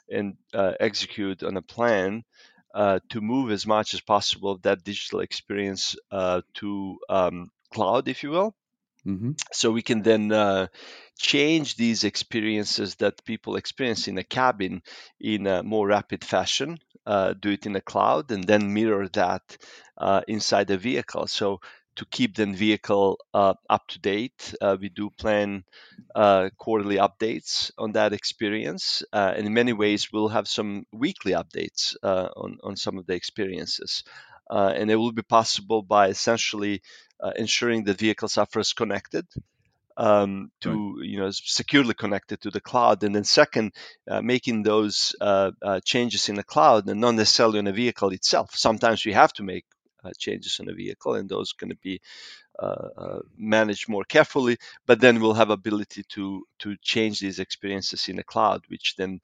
and 0.09 0.37
uh, 0.53 0.73
execute 0.79 1.43
on 1.43 1.57
a 1.57 1.61
plan 1.61 2.23
uh, 2.73 2.99
to 3.09 3.21
move 3.21 3.51
as 3.51 3.65
much 3.65 3.93
as 3.93 4.01
possible 4.01 4.51
of 4.51 4.61
that 4.63 4.83
digital 4.83 5.19
experience 5.19 5.95
uh, 6.11 6.41
to 6.55 6.97
um, 7.09 7.51
cloud, 7.71 8.07
if 8.07 8.23
you 8.23 8.31
will. 8.31 8.55
Mm-hmm. 9.05 9.31
So 9.51 9.71
we 9.71 9.81
can 9.81 10.01
then 10.01 10.31
uh, 10.31 10.67
change 11.19 11.75
these 11.75 12.03
experiences 12.03 12.95
that 12.95 13.25
people 13.25 13.57
experience 13.57 14.07
in 14.07 14.17
a 14.17 14.23
cabin 14.23 14.81
in 15.19 15.45
a 15.45 15.61
more 15.61 15.87
rapid 15.87 16.23
fashion, 16.23 16.79
do 17.05 17.49
it 17.49 17.65
in 17.65 17.73
the 17.73 17.81
cloud, 17.81 18.31
and 18.31 18.45
then 18.45 18.73
mirror 18.73 19.09
that 19.09 19.57
inside 20.27 20.67
the 20.67 20.77
vehicle. 20.77 21.27
So 21.27 21.59
to 21.95 22.05
keep 22.11 22.35
the 22.35 22.45
vehicle 22.45 23.19
uh, 23.33 23.53
up 23.69 23.87
to 23.87 23.99
date. 23.99 24.53
Uh, 24.61 24.77
we 24.79 24.89
do 24.89 25.09
plan 25.11 25.63
uh, 26.15 26.49
quarterly 26.57 26.97
updates 26.97 27.71
on 27.77 27.91
that 27.93 28.13
experience. 28.13 29.03
Uh, 29.13 29.33
and 29.35 29.45
in 29.47 29.53
many 29.53 29.73
ways, 29.73 30.11
we'll 30.11 30.29
have 30.29 30.47
some 30.47 30.85
weekly 30.91 31.33
updates 31.33 31.95
uh, 32.03 32.29
on, 32.35 32.57
on 32.63 32.75
some 32.75 32.97
of 32.97 33.05
the 33.05 33.13
experiences. 33.13 34.03
Uh, 34.49 34.73
and 34.75 34.91
it 34.91 34.95
will 34.95 35.11
be 35.13 35.21
possible 35.23 35.81
by 35.81 36.09
essentially 36.09 36.81
ensuring 37.37 37.85
that 37.85 37.99
vehicles 37.99 38.37
are 38.37 38.47
first 38.51 38.75
connected. 38.75 39.25
um, 39.97 40.51
to 40.61 40.69
right. 40.69 41.05
you 41.07 41.19
know 41.19 41.29
securely 41.31 41.93
connected 41.93 42.41
to 42.41 42.51
the 42.51 42.61
cloud, 42.61 43.03
and 43.03 43.15
then 43.15 43.23
second, 43.23 43.73
uh, 44.09 44.21
making 44.21 44.63
those 44.63 45.15
uh, 45.21 45.51
uh, 45.61 45.79
changes 45.85 46.29
in 46.29 46.35
the 46.35 46.43
cloud 46.43 46.87
and 46.89 46.99
not 46.99 47.15
necessarily 47.15 47.59
in 47.59 47.65
the 47.65 47.73
vehicle 47.73 48.09
itself. 48.09 48.55
Sometimes 48.55 49.05
we 49.05 49.13
have 49.13 49.33
to 49.33 49.43
make 49.43 49.65
changes 50.17 50.59
in 50.59 50.69
a 50.69 50.73
vehicle, 50.73 51.15
and 51.15 51.29
those 51.29 51.53
going 51.53 51.69
to 51.69 51.77
be 51.77 52.01
uh, 52.59 52.89
uh, 52.97 53.19
managed 53.37 53.89
more 53.89 54.03
carefully. 54.03 54.57
But 54.85 54.99
then 54.99 55.19
we'll 55.19 55.33
have 55.33 55.49
ability 55.49 56.03
to 56.09 56.45
to 56.59 56.75
change 56.81 57.19
these 57.19 57.39
experiences 57.39 58.07
in 58.09 58.17
the 58.17 58.23
cloud, 58.23 58.61
which 58.67 58.95
then 58.97 59.21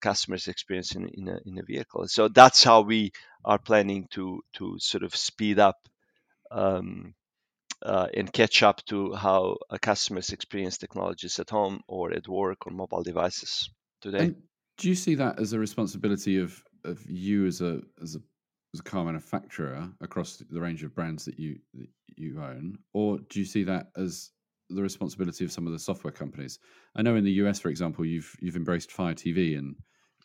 customers 0.00 0.48
experience 0.48 0.94
in 0.94 1.08
in 1.08 1.28
a, 1.28 1.38
in 1.46 1.58
a 1.58 1.62
vehicle. 1.62 2.06
So 2.08 2.28
that's 2.28 2.62
how 2.62 2.82
we 2.82 3.12
are 3.44 3.58
planning 3.58 4.08
to 4.10 4.42
to 4.54 4.78
sort 4.78 5.04
of 5.04 5.16
speed 5.16 5.58
up. 5.58 5.88
Um, 6.50 7.14
uh, 7.82 8.08
and 8.14 8.32
catch 8.32 8.62
up 8.62 8.84
to 8.86 9.12
how 9.12 9.56
customers 9.80 10.30
experience 10.30 10.78
technologies 10.78 11.38
at 11.38 11.50
home 11.50 11.80
or 11.86 12.12
at 12.12 12.26
work 12.26 12.66
or 12.66 12.72
mobile 12.72 13.02
devices 13.02 13.68
today. 14.00 14.18
And 14.18 14.36
do 14.78 14.88
you 14.88 14.94
see 14.94 15.16
that 15.16 15.38
as 15.38 15.52
a 15.52 15.58
responsibility 15.58 16.38
of, 16.38 16.62
of 16.84 17.04
you 17.08 17.46
as 17.46 17.60
a 17.60 17.82
as 18.02 18.16
a 18.16 18.20
as 18.74 18.80
a 18.80 18.82
car 18.82 19.04
manufacturer 19.04 19.88
across 20.00 20.42
the 20.50 20.60
range 20.60 20.82
of 20.82 20.94
brands 20.94 21.24
that 21.24 21.38
you 21.38 21.58
that 21.74 21.88
you 22.16 22.42
own, 22.42 22.76
or 22.92 23.18
do 23.30 23.38
you 23.38 23.46
see 23.46 23.64
that 23.64 23.86
as 23.96 24.32
the 24.70 24.82
responsibility 24.82 25.44
of 25.44 25.52
some 25.52 25.66
of 25.66 25.72
the 25.72 25.78
software 25.78 26.12
companies? 26.12 26.58
I 26.96 27.02
know 27.02 27.14
in 27.14 27.24
the 27.24 27.32
US, 27.44 27.60
for 27.60 27.68
example, 27.68 28.04
you've 28.04 28.34
you've 28.40 28.56
embraced 28.56 28.90
Fire 28.90 29.14
TV 29.14 29.56
in 29.56 29.76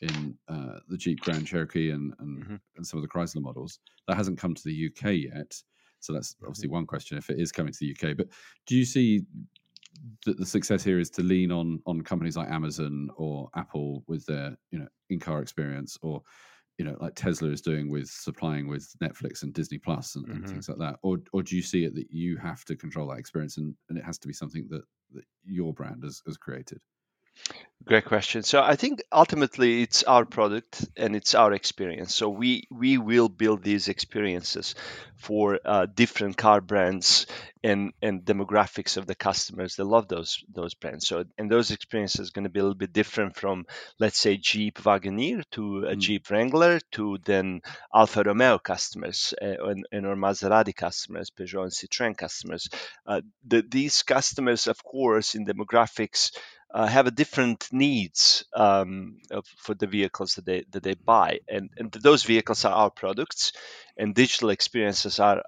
in 0.01 0.35
uh, 0.47 0.79
the 0.87 0.97
Jeep 0.97 1.19
Grand 1.21 1.45
Cherokee 1.45 1.91
and 1.91 2.13
and, 2.19 2.43
mm-hmm. 2.43 2.55
and 2.75 2.85
some 2.85 2.97
of 2.97 3.03
the 3.03 3.09
Chrysler 3.09 3.41
models. 3.41 3.79
That 4.07 4.17
hasn't 4.17 4.39
come 4.39 4.55
to 4.55 4.63
the 4.65 4.89
UK 4.89 5.31
yet. 5.33 5.55
So 5.99 6.13
that's 6.13 6.35
obviously 6.41 6.67
mm-hmm. 6.67 6.75
one 6.75 6.85
question 6.87 7.17
if 7.17 7.29
it 7.29 7.39
is 7.39 7.51
coming 7.51 7.73
to 7.73 7.79
the 7.79 7.91
UK. 7.95 8.17
But 8.17 8.27
do 8.65 8.75
you 8.75 8.85
see 8.85 9.21
that 10.25 10.37
the 10.37 10.45
success 10.45 10.83
here 10.83 10.99
is 10.99 11.09
to 11.11 11.21
lean 11.21 11.51
on 11.51 11.81
on 11.85 12.01
companies 12.01 12.37
like 12.37 12.49
Amazon 12.49 13.09
or 13.15 13.49
Apple 13.55 14.03
with 14.07 14.25
their 14.25 14.57
you 14.71 14.79
know 14.79 14.87
in 15.09 15.19
car 15.19 15.41
experience, 15.41 15.99
or 16.01 16.23
you 16.79 16.85
know 16.85 16.95
like 17.01 17.13
Tesla 17.13 17.49
is 17.49 17.61
doing 17.61 17.89
with 17.91 18.07
supplying 18.07 18.67
with 18.67 18.89
Netflix 19.03 19.43
and 19.43 19.53
Disney 19.53 19.77
Plus 19.77 20.15
and, 20.15 20.25
mm-hmm. 20.25 20.45
things 20.45 20.69
like 20.69 20.79
that, 20.79 20.95
or 21.03 21.17
or 21.33 21.43
do 21.43 21.55
you 21.55 21.61
see 21.61 21.83
it 21.83 21.93
that 21.93 22.09
you 22.09 22.37
have 22.37 22.63
to 22.65 22.75
control 22.75 23.09
that 23.09 23.19
experience 23.19 23.57
and, 23.57 23.75
and 23.89 23.97
it 23.97 24.05
has 24.05 24.17
to 24.19 24.27
be 24.27 24.33
something 24.33 24.65
that 24.69 24.81
that 25.13 25.25
your 25.45 25.73
brand 25.73 26.03
has, 26.03 26.23
has 26.25 26.37
created? 26.37 26.79
Great 27.85 28.05
question. 28.05 28.43
So 28.43 28.61
I 28.61 28.75
think 28.75 29.01
ultimately 29.11 29.81
it's 29.81 30.03
our 30.03 30.23
product 30.23 30.85
and 30.95 31.15
it's 31.15 31.33
our 31.33 31.53
experience. 31.53 32.13
So 32.13 32.29
we 32.29 32.67
we 32.69 32.97
will 32.97 33.29
build 33.29 33.63
these 33.63 33.87
experiences 33.87 34.75
for 35.15 35.59
uh, 35.65 35.87
different 35.87 36.37
car 36.37 36.61
brands 36.61 37.25
and 37.63 37.93
and 38.01 38.23
demographics 38.23 38.97
of 38.97 39.07
the 39.07 39.15
customers 39.15 39.75
that 39.77 39.85
love 39.85 40.07
those 40.07 40.43
those 40.53 40.75
brands. 40.75 41.07
So 41.07 41.23
and 41.37 41.49
those 41.49 41.71
experiences 41.71 42.29
are 42.29 42.33
going 42.33 42.43
to 42.43 42.49
be 42.49 42.59
a 42.59 42.63
little 42.63 42.75
bit 42.75 42.93
different 42.93 43.35
from 43.35 43.65
let's 43.97 44.19
say 44.19 44.37
Jeep 44.37 44.77
Wagoneer 44.79 45.43
to 45.51 45.85
a 45.85 45.95
mm. 45.95 45.99
Jeep 45.99 46.29
Wrangler 46.29 46.79
to 46.91 47.17
then 47.23 47.61
Alfa 47.95 48.23
Romeo 48.23 48.59
customers 48.59 49.33
uh, 49.41 49.69
and, 49.69 49.87
and 49.91 50.05
or 50.05 50.15
Maserati 50.15 50.75
customers, 50.75 51.31
Peugeot 51.31 51.63
and 51.63 51.71
Citroen 51.71 52.15
customers. 52.15 52.69
Uh, 53.07 53.21
the, 53.47 53.63
these 53.67 54.03
customers, 54.03 54.67
of 54.67 54.83
course, 54.83 55.33
in 55.33 55.45
demographics 55.45 56.31
uh, 56.71 56.85
have 56.85 57.07
a 57.07 57.11
different 57.11 57.67
needs 57.71 58.45
um, 58.53 59.17
for 59.57 59.73
the 59.73 59.87
vehicles 59.87 60.35
that 60.35 60.45
they 60.45 60.65
that 60.71 60.83
they 60.83 60.93
buy, 60.93 61.39
and 61.47 61.69
and 61.77 61.91
those 61.91 62.23
vehicles 62.23 62.65
are 62.65 62.73
our 62.73 62.91
products, 62.91 63.53
and 63.97 64.15
digital 64.15 64.49
experiences 64.49 65.19
are 65.19 65.43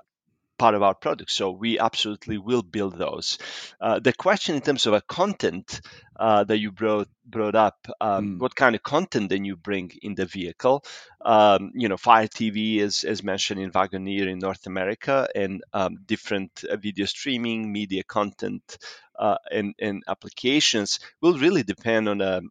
part 0.61 0.75
of 0.75 0.83
our 0.83 0.93
product. 0.93 1.31
So 1.31 1.49
we 1.49 1.79
absolutely 1.79 2.37
will 2.37 2.61
build 2.61 2.95
those. 2.95 3.39
Uh, 3.79 3.99
the 3.99 4.13
question 4.13 4.55
in 4.55 4.61
terms 4.61 4.85
of 4.85 4.93
a 4.93 5.01
content 5.01 5.81
uh, 6.15 6.43
that 6.43 6.59
you 6.59 6.71
brought 6.71 7.07
brought 7.25 7.55
up, 7.55 7.87
um, 7.99 8.35
mm. 8.35 8.39
what 8.39 8.55
kind 8.55 8.75
of 8.75 8.83
content 8.83 9.29
then 9.29 9.43
you 9.43 9.55
bring 9.55 9.91
in 10.03 10.13
the 10.13 10.27
vehicle? 10.27 10.83
Um, 11.25 11.71
you 11.73 11.89
know, 11.89 11.97
Fire 11.97 12.27
TV 12.27 12.77
is 12.77 13.03
as 13.03 13.23
mentioned 13.23 13.59
in 13.59 13.71
Wagoneer 13.71 14.27
in 14.27 14.37
North 14.37 14.67
America, 14.67 15.27
and 15.33 15.63
um, 15.73 15.97
different 16.05 16.63
uh, 16.69 16.77
video 16.77 17.07
streaming, 17.07 17.71
media 17.71 18.03
content, 18.03 18.77
uh, 19.21 19.37
and, 19.51 19.73
and 19.79 20.03
applications 20.07 20.99
will 21.21 21.37
really 21.37 21.63
depend 21.63 22.09
on 22.09 22.19
a 22.21 22.41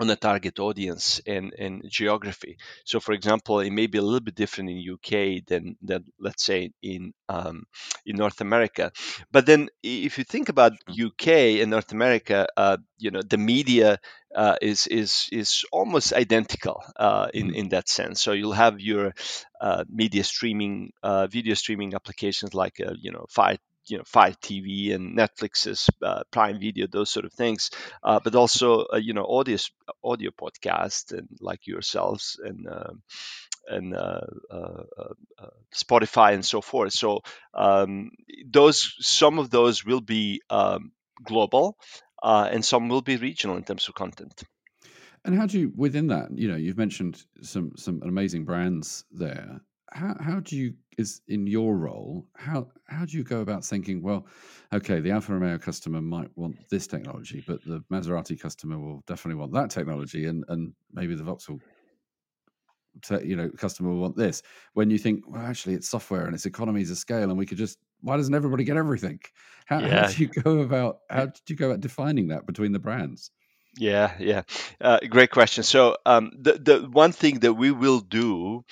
on 0.00 0.06
the 0.06 0.16
target 0.16 0.58
audience 0.58 1.20
and, 1.26 1.52
and 1.58 1.84
geography. 1.86 2.56
So, 2.84 3.00
for 3.00 3.12
example, 3.12 3.60
it 3.60 3.70
may 3.70 3.86
be 3.86 3.98
a 3.98 4.02
little 4.02 4.20
bit 4.20 4.34
different 4.34 4.70
in 4.70 4.94
UK 4.94 5.44
than, 5.46 5.76
than 5.82 6.04
let's 6.18 6.42
say 6.44 6.70
in 6.82 7.12
um, 7.28 7.64
in 8.06 8.16
North 8.16 8.40
America. 8.40 8.92
But 9.30 9.44
then, 9.44 9.68
if 9.82 10.16
you 10.16 10.24
think 10.24 10.48
about 10.48 10.72
UK 10.88 11.60
and 11.60 11.70
North 11.70 11.92
America, 11.92 12.46
uh, 12.56 12.78
you 12.98 13.10
know, 13.10 13.20
the 13.20 13.36
media 13.36 13.98
uh, 14.34 14.56
is 14.62 14.86
is 14.86 15.28
is 15.32 15.64
almost 15.70 16.14
identical 16.14 16.82
uh, 16.96 17.28
in 17.34 17.48
mm-hmm. 17.48 17.56
in 17.56 17.68
that 17.70 17.88
sense. 17.88 18.22
So 18.22 18.32
you'll 18.32 18.52
have 18.52 18.80
your 18.80 19.12
uh, 19.60 19.84
media 19.88 20.24
streaming, 20.24 20.92
uh, 21.02 21.26
video 21.26 21.54
streaming 21.54 21.94
applications 21.94 22.54
like 22.54 22.80
uh, 22.80 22.94
you 22.98 23.12
know 23.12 23.26
Fire 23.28 23.58
you 23.90 23.98
know 23.98 24.04
Fire 24.06 24.32
TV 24.32 24.94
and 24.94 25.16
Netflix's 25.16 25.90
uh, 26.02 26.22
Prime 26.30 26.60
Video, 26.60 26.86
those 26.86 27.10
sort 27.10 27.26
of 27.26 27.32
things, 27.32 27.70
uh, 28.02 28.20
but 28.22 28.34
also 28.34 28.86
uh, 28.92 28.96
you 28.96 29.12
know 29.12 29.26
audio 29.26 29.56
audio 30.04 30.30
podcast 30.30 31.12
and 31.12 31.28
like 31.40 31.66
yourselves 31.66 32.40
and 32.42 32.66
um, 32.68 33.02
and 33.68 33.94
uh, 33.94 34.20
uh, 34.50 34.82
uh, 35.38 35.50
Spotify 35.74 36.34
and 36.34 36.44
so 36.44 36.60
forth. 36.60 36.92
So 36.92 37.22
um, 37.54 38.10
those 38.46 38.94
some 39.00 39.38
of 39.38 39.50
those 39.50 39.84
will 39.84 40.00
be 40.00 40.42
um, 40.50 40.92
global, 41.22 41.76
and 42.22 42.64
some 42.64 42.88
will 42.88 43.02
be 43.02 43.16
regional 43.16 43.56
in 43.56 43.64
terms 43.64 43.88
of 43.88 43.94
content. 43.94 44.42
And 45.24 45.36
how 45.36 45.46
do 45.46 45.58
you 45.58 45.72
within 45.76 46.06
that? 46.08 46.30
You 46.32 46.48
know, 46.48 46.56
you've 46.56 46.78
mentioned 46.78 47.22
some 47.42 47.72
some 47.76 48.02
amazing 48.02 48.44
brands 48.44 49.04
there 49.10 49.60
how 49.92 50.16
how 50.20 50.40
do 50.40 50.56
you 50.56 50.74
is 50.98 51.22
in 51.28 51.46
your 51.46 51.76
role 51.76 52.26
how 52.36 52.66
how 52.86 53.04
do 53.04 53.16
you 53.16 53.24
go 53.24 53.40
about 53.40 53.64
thinking 53.64 54.02
well 54.02 54.26
okay 54.72 55.00
the 55.00 55.10
alfa 55.10 55.32
romeo 55.32 55.58
customer 55.58 56.00
might 56.00 56.30
want 56.36 56.56
this 56.70 56.86
technology 56.86 57.42
but 57.46 57.64
the 57.64 57.82
maserati 57.92 58.38
customer 58.38 58.78
will 58.78 59.02
definitely 59.06 59.38
want 59.38 59.52
that 59.52 59.70
technology 59.70 60.26
and 60.26 60.44
and 60.48 60.72
maybe 60.92 61.14
the 61.14 61.24
vauxhall 61.24 61.58
you 63.22 63.36
know 63.36 63.48
customer 63.56 63.90
will 63.90 64.00
want 64.00 64.16
this 64.16 64.42
when 64.74 64.90
you 64.90 64.98
think 64.98 65.22
well 65.28 65.42
actually 65.42 65.74
it's 65.74 65.88
software 65.88 66.26
and 66.26 66.34
it's 66.34 66.46
economies 66.46 66.90
of 66.90 66.98
scale 66.98 67.30
and 67.30 67.38
we 67.38 67.46
could 67.46 67.58
just 67.58 67.78
why 68.02 68.16
doesn't 68.16 68.34
everybody 68.34 68.64
get 68.64 68.76
everything? 68.76 69.20
How, 69.66 69.80
yeah. 69.80 70.06
how 70.06 70.12
do 70.12 70.22
you 70.22 70.28
go 70.28 70.60
about 70.60 70.98
how 71.10 71.26
did 71.26 71.42
you 71.48 71.56
go 71.56 71.68
about 71.68 71.80
defining 71.80 72.28
that 72.28 72.46
between 72.46 72.72
the 72.72 72.78
brands 72.78 73.30
yeah, 73.76 74.14
yeah, 74.18 74.42
uh, 74.80 74.98
great 75.08 75.30
question. 75.30 75.64
So 75.64 75.96
um, 76.04 76.32
the 76.38 76.54
the 76.54 76.88
one 76.90 77.12
thing 77.12 77.40
that 77.40 77.54
we 77.54 77.70
will 77.70 78.00
do 78.00 78.64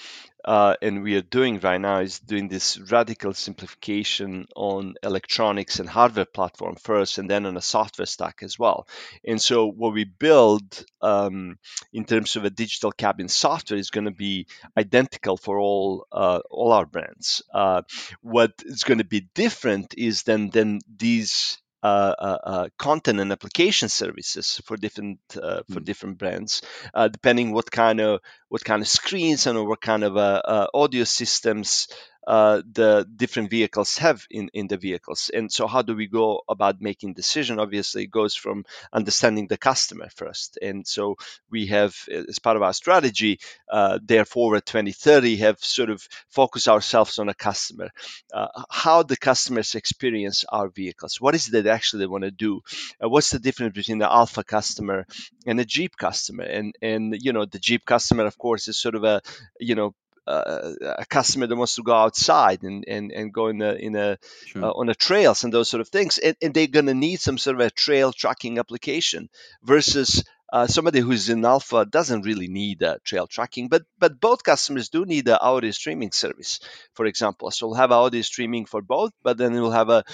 uh, 0.44 0.74
and 0.82 1.02
we 1.02 1.16
are 1.16 1.22
doing 1.22 1.60
right 1.60 1.80
now 1.80 2.00
is 2.00 2.20
doing 2.20 2.48
this 2.48 2.78
radical 2.78 3.34
simplification 3.34 4.46
on 4.56 4.94
electronics 5.02 5.80
and 5.80 5.88
hardware 5.88 6.24
platform 6.24 6.76
first, 6.76 7.18
and 7.18 7.30
then 7.30 7.46
on 7.46 7.56
a 7.56 7.62
software 7.62 8.06
stack 8.06 8.38
as 8.42 8.58
well. 8.58 8.88
And 9.26 9.40
so, 9.42 9.66
what 9.66 9.92
we 9.94 10.04
build 10.04 10.84
um, 11.02 11.58
in 11.92 12.04
terms 12.06 12.36
of 12.36 12.44
a 12.44 12.50
digital 12.50 12.92
cabin 12.92 13.28
software 13.28 13.78
is 13.78 13.90
going 13.90 14.06
to 14.06 14.12
be 14.12 14.46
identical 14.76 15.36
for 15.36 15.58
all 15.58 16.06
uh, 16.12 16.40
all 16.50 16.72
our 16.72 16.86
brands. 16.86 17.42
Uh, 17.54 17.82
what 18.22 18.52
is 18.64 18.84
going 18.84 18.98
to 18.98 19.04
be 19.04 19.28
different 19.34 19.94
is 19.98 20.22
then 20.24 20.50
then 20.50 20.80
these 20.96 21.58
uh, 21.82 22.14
uh, 22.18 22.38
uh, 22.44 22.68
content 22.76 23.20
and 23.20 23.30
application 23.30 23.88
services 23.88 24.60
for 24.64 24.76
different 24.76 25.20
uh, 25.40 25.62
for 25.70 25.80
mm. 25.80 25.84
different 25.84 26.18
brands, 26.18 26.62
uh, 26.92 27.08
depending 27.08 27.52
what 27.52 27.70
kind 27.70 28.00
of 28.00 28.20
what 28.48 28.64
kind 28.64 28.82
of 28.82 28.88
screens 28.88 29.46
and 29.46 29.66
what 29.66 29.80
kind 29.80 30.02
of 30.02 30.16
uh, 30.16 30.66
audio 30.74 31.04
systems 31.04 31.88
uh, 32.28 32.60
the 32.72 33.08
different 33.16 33.48
vehicles 33.48 33.96
have 33.96 34.26
in, 34.30 34.50
in 34.52 34.66
the 34.66 34.76
vehicles. 34.76 35.30
And 35.32 35.50
so, 35.50 35.66
how 35.66 35.80
do 35.80 35.96
we 35.96 36.06
go 36.06 36.42
about 36.46 36.78
making 36.78 37.14
decision? 37.14 37.58
Obviously, 37.58 38.02
it 38.02 38.10
goes 38.10 38.34
from 38.34 38.66
understanding 38.92 39.46
the 39.46 39.56
customer 39.56 40.10
first. 40.14 40.58
And 40.60 40.86
so, 40.86 41.16
we 41.50 41.68
have, 41.68 41.96
as 42.10 42.38
part 42.38 42.58
of 42.58 42.62
our 42.62 42.74
strategy, 42.74 43.40
uh, 43.72 43.98
Dare 44.04 44.26
Forward, 44.26 44.58
at 44.58 44.66
2030, 44.66 45.36
have 45.36 45.58
sort 45.60 45.88
of 45.88 46.06
focused 46.28 46.68
ourselves 46.68 47.18
on 47.18 47.30
a 47.30 47.34
customer, 47.34 47.88
uh, 48.34 48.48
how 48.68 49.02
the 49.02 49.16
customers 49.16 49.74
experience 49.74 50.44
our 50.50 50.68
vehicles. 50.68 51.18
What 51.22 51.34
is 51.34 51.48
it 51.48 51.52
that 51.52 51.66
actually 51.66 52.00
they 52.00 52.08
want 52.08 52.24
to 52.24 52.30
do? 52.30 52.60
Uh, 53.02 53.08
what's 53.08 53.30
the 53.30 53.38
difference 53.38 53.74
between 53.74 54.00
the 54.00 54.12
Alfa 54.12 54.44
customer 54.44 55.06
and 55.46 55.58
a 55.60 55.64
Jeep 55.64 55.96
customer? 55.96 56.44
And 56.44 56.74
and 56.82 57.16
you 57.22 57.32
know, 57.32 57.46
the 57.46 57.58
Jeep 57.58 57.86
customer, 57.86 58.26
of 58.26 58.36
course, 58.36 58.68
is 58.68 58.76
sort 58.76 58.96
of 58.96 59.04
a 59.04 59.22
you 59.58 59.74
know 59.74 59.94
uh, 60.28 60.74
a 60.98 61.06
customer 61.06 61.46
that 61.46 61.56
wants 61.56 61.76
to 61.76 61.82
go 61.82 61.94
outside 61.94 62.62
and, 62.62 62.84
and, 62.86 63.12
and 63.12 63.32
go 63.32 63.48
in 63.48 63.62
a, 63.62 63.72
in 63.72 63.96
a 63.96 64.18
sure. 64.46 64.64
uh, 64.64 64.70
on 64.70 64.88
a 64.88 64.94
trails 64.94 65.44
and 65.44 65.52
those 65.52 65.68
sort 65.68 65.80
of 65.80 65.88
things, 65.88 66.18
and, 66.18 66.36
and 66.42 66.54
they're 66.54 66.66
going 66.66 66.86
to 66.86 66.94
need 66.94 67.20
some 67.20 67.38
sort 67.38 67.56
of 67.56 67.66
a 67.66 67.70
trail 67.70 68.12
tracking 68.12 68.58
application 68.58 69.28
versus 69.62 70.24
uh, 70.52 70.66
somebody 70.66 71.00
who's 71.00 71.28
in 71.28 71.44
Alfa 71.44 71.84
doesn't 71.84 72.22
really 72.22 72.48
need 72.48 72.82
a 72.82 72.98
trail 73.04 73.26
tracking, 73.26 73.68
but 73.68 73.82
but 73.98 74.18
both 74.18 74.42
customers 74.42 74.88
do 74.88 75.04
need 75.04 75.28
an 75.28 75.38
audio 75.40 75.70
streaming 75.70 76.12
service, 76.12 76.60
for 76.94 77.04
example. 77.04 77.50
So 77.50 77.66
we'll 77.66 77.76
have 77.76 77.92
audio 77.92 78.22
streaming 78.22 78.64
for 78.64 78.80
both, 78.80 79.12
but 79.22 79.36
then 79.36 79.52
we'll 79.52 79.70
have 79.70 79.90
a 79.90 80.04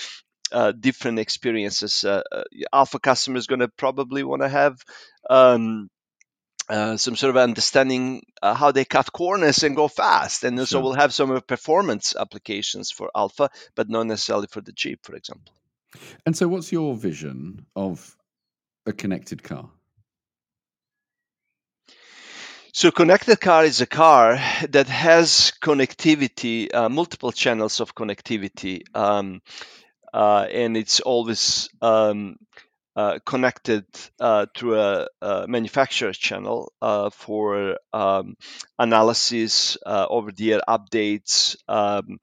uh, 0.51 0.73
different 0.73 1.19
experiences. 1.19 2.05
Uh, 2.05 2.23
uh 2.33 2.45
Alfa 2.73 2.99
customer 2.99 3.39
is 3.39 3.47
going 3.47 3.61
to 3.61 3.69
probably 3.69 4.25
want 4.25 4.43
to 4.43 4.49
have 4.49 4.79
um, 5.31 5.89
uh, 6.69 6.97
some 6.97 7.17
sort 7.17 7.31
of 7.31 7.37
understanding 7.37 8.25
uh, 8.43 8.55
how 8.55 8.73
they 8.73 8.85
cut 8.85 9.13
corners 9.13 9.63
and 9.63 9.77
go 9.77 9.89
fast. 9.89 10.45
And 10.45 10.57
sure. 10.59 10.67
so 10.67 10.81
we'll 10.81 10.95
have 10.95 11.13
some 11.13 11.41
performance 11.43 12.15
applications 12.19 12.91
for 12.91 13.11
Alfa, 13.15 13.51
but 13.75 13.89
not 13.89 14.07
necessarily 14.07 14.47
for 14.47 14.61
the 14.61 14.73
Jeep, 14.73 15.01
for 15.03 15.15
example. 15.15 15.53
And 16.27 16.37
so, 16.37 16.49
what's 16.49 16.73
your 16.73 16.95
vision 16.97 17.67
of 17.77 18.17
a 18.87 18.93
connected 18.93 19.43
car? 19.43 19.71
So, 22.73 22.91
connected 22.91 23.41
car 23.41 23.65
is 23.65 23.81
a 23.81 23.87
car 23.87 24.41
that 24.71 24.89
has 24.89 25.53
connectivity, 25.63 26.75
uh, 26.75 26.89
multiple 26.89 27.31
channels 27.31 27.81
of 27.81 27.95
connectivity, 27.95 28.83
um, 28.97 29.43
uh, 30.13 30.47
and 30.51 30.77
it's 30.77 30.99
always 30.99 31.69
um, 31.81 32.37
uh, 32.97 33.19
connected 33.25 33.85
uh, 34.21 34.47
through 34.57 34.79
a, 34.79 35.09
a 35.21 35.47
manufacturer 35.49 36.13
channel 36.13 36.73
uh, 36.81 37.11
for 37.11 37.77
um, 37.93 38.37
analysis, 38.79 39.77
uh, 39.85 40.07
over-the-air 40.09 40.61
updates, 40.69 41.57
um, 41.69 42.19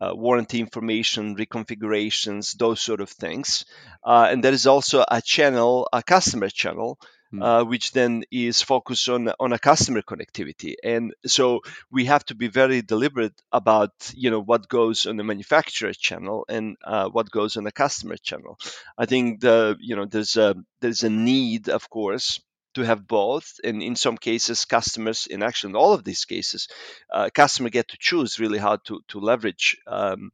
uh, 0.00 0.12
warranty 0.14 0.60
information, 0.60 1.36
reconfigurations, 1.36 2.56
those 2.56 2.80
sort 2.80 3.00
of 3.00 3.10
things. 3.10 3.64
And 4.04 4.42
there 4.42 4.52
is 4.52 4.66
also 4.66 5.04
a 5.08 5.20
channel, 5.20 5.88
a 5.92 6.02
customer 6.02 6.48
channel, 6.48 6.98
Hmm. 7.30 7.42
uh, 7.42 7.64
which 7.64 7.92
then 7.92 8.24
is 8.30 8.62
focused 8.62 9.06
on 9.10 9.30
on 9.38 9.52
a 9.52 9.58
customer 9.58 10.00
connectivity. 10.00 10.76
And 10.82 11.14
so 11.26 11.60
we 11.90 12.06
have 12.06 12.24
to 12.26 12.34
be 12.34 12.48
very 12.48 12.80
deliberate 12.80 13.38
about 13.52 13.92
you 14.14 14.30
know 14.30 14.40
what 14.40 14.66
goes 14.66 15.04
on 15.04 15.18
the 15.18 15.24
manufacturer 15.24 15.92
channel 15.92 16.46
and 16.48 16.78
uh, 16.82 17.10
what 17.10 17.30
goes 17.30 17.58
on 17.58 17.64
the 17.64 17.72
customer 17.72 18.16
channel. 18.16 18.58
I 18.96 19.04
think 19.04 19.40
the 19.40 19.76
you 19.78 19.94
know 19.94 20.06
there's 20.06 20.38
a 20.38 20.54
there's 20.80 21.04
a 21.04 21.10
need, 21.10 21.68
of 21.68 21.90
course, 21.90 22.40
to 22.74 22.82
have 22.82 23.06
both 23.06 23.60
and 23.62 23.82
in 23.82 23.96
some 23.96 24.16
cases 24.16 24.64
customers 24.64 25.26
in 25.26 25.42
actually 25.42 25.70
in 25.70 25.76
all 25.76 25.92
of 25.92 26.04
these 26.04 26.24
cases 26.24 26.68
uh, 27.12 27.28
customer 27.34 27.68
get 27.68 27.88
to 27.88 27.98
choose 28.00 28.38
really 28.38 28.58
how 28.58 28.76
to 28.76 29.00
to 29.08 29.20
leverage 29.20 29.76
um, 29.86 30.30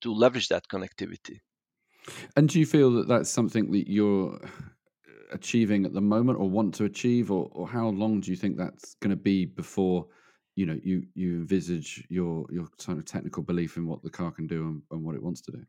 to 0.00 0.12
leverage 0.12 0.48
that 0.48 0.66
connectivity 0.68 1.40
and 2.34 2.48
do 2.48 2.58
you 2.58 2.66
feel 2.66 2.90
that 2.92 3.08
that's 3.08 3.30
something 3.30 3.70
that 3.72 3.88
you're 3.88 4.40
achieving 5.32 5.84
at 5.86 5.92
the 5.92 6.00
moment 6.00 6.38
or 6.38 6.48
want 6.48 6.74
to 6.76 6.84
achieve 6.84 7.30
or, 7.30 7.48
or 7.52 7.68
how 7.68 7.88
long 7.88 8.20
do 8.20 8.30
you 8.30 8.36
think 8.36 8.56
that's 8.56 8.94
going 9.02 9.10
to 9.10 9.16
be 9.16 9.46
before 9.46 10.06
you 10.56 10.66
know 10.66 10.78
you 10.82 11.04
you 11.14 11.36
envisage 11.36 12.04
your 12.10 12.46
your 12.52 12.66
kind 12.84 12.98
of 12.98 13.04
technical 13.04 13.42
belief 13.42 13.76
in 13.76 13.86
what 13.86 14.02
the 14.02 14.10
car 14.10 14.30
can 14.30 14.46
do 14.46 14.62
and, 14.68 14.82
and 14.90 15.04
what 15.04 15.14
it 15.16 15.22
wants 15.22 15.42
to 15.42 15.52
do 15.52 15.64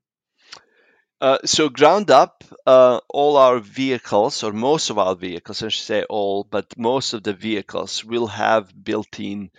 uh, 1.22 1.40
so 1.46 1.70
ground 1.70 2.12
up, 2.12 2.44
uh, 2.68 3.00
all 3.10 3.38
our 3.38 3.60
vehicles, 3.60 4.44
or 4.44 4.54
most 4.54 4.90
of 4.92 5.00
our 5.00 5.16
vehicles, 5.16 5.64
I 5.64 5.70
should 5.70 5.86
say 5.86 6.04
all, 6.04 6.44
but 6.44 6.78
most 6.78 7.14
of 7.14 7.24
the 7.24 7.34
vehicles 7.34 8.06
will 8.06 8.28
have 8.28 8.72
built-in 8.84 9.50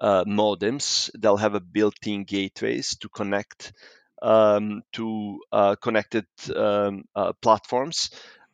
uh, 0.00 0.24
modems. 0.24 1.10
They'll 1.18 1.38
have 1.38 1.54
a 1.54 1.60
built-in 1.60 2.24
gateways 2.24 2.96
to 2.98 3.08
connect 3.08 3.72
um, 4.22 4.82
to 4.92 5.40
uh, 5.52 5.76
connected 5.76 6.26
um, 6.54 7.04
uh, 7.14 7.32
platforms. 7.42 8.10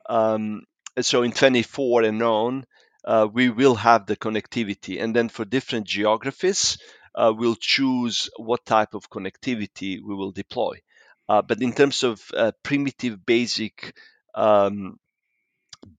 Um, 0.09 0.63
so 1.01 1.23
in 1.23 1.33
24 1.33 2.03
and 2.03 2.23
on, 2.23 2.67
uh, 3.05 3.27
we 3.33 3.51
will 3.51 3.75
have 3.75 4.07
the 4.07 4.17
connectivity. 4.17 5.03
And 5.03 5.15
then 5.15 5.29
for 5.29 5.45
different 5.45 5.87
geographies, 5.87 6.79
uh, 7.15 7.33
we'll 7.37 7.57
choose 7.57 8.31
what 8.37 8.65
type 8.65 8.95
of 8.95 9.11
connectivity 9.11 9.99
we 10.03 10.15
will 10.15 10.33
deploy. 10.33 10.81
Uh, 11.29 11.43
but 11.43 11.63
in 11.63 11.73
terms 11.73 12.03
of 12.03 12.23
uh, 12.37 12.53
primitive, 12.63 13.25
basic 13.25 13.97
um, 14.35 14.99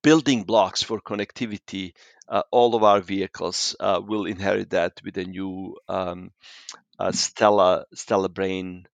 building 0.02 0.44
blocks 0.44 0.84
for 0.84 1.02
connectivity, 1.02 1.94
uh, 2.30 2.44
all 2.52 2.76
of 2.76 2.84
our 2.84 3.02
vehicles 3.02 3.76
uh, 3.80 4.02
will 4.06 4.26
inherit 4.26 4.72
that 4.72 5.02
with 5.04 5.16
the 5.16 5.26
new 5.26 5.76
um, 5.88 6.32
Stella, 7.12 7.86
STLA 7.96 8.34
Brain, 8.34 8.86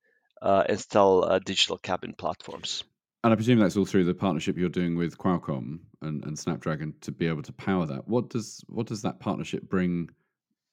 and 0.41 0.79
Stella 0.79 1.39
digital 1.39 1.77
cabin 1.77 2.13
platforms. 2.17 2.83
And 3.23 3.33
I 3.33 3.35
presume 3.35 3.59
that's 3.59 3.75
all 3.75 3.85
through 3.85 4.05
the 4.05 4.13
partnership 4.13 4.57
you're 4.57 4.69
doing 4.69 4.95
with 4.95 5.17
Qualcomm 5.17 5.79
and, 6.01 6.23
and 6.25 6.37
Snapdragon 6.37 6.93
to 7.01 7.11
be 7.11 7.27
able 7.27 7.43
to 7.43 7.53
power 7.53 7.85
that. 7.85 8.07
What 8.07 8.29
does 8.29 8.63
what 8.67 8.87
does 8.87 9.01
that 9.03 9.19
partnership 9.19 9.63
bring 9.63 10.09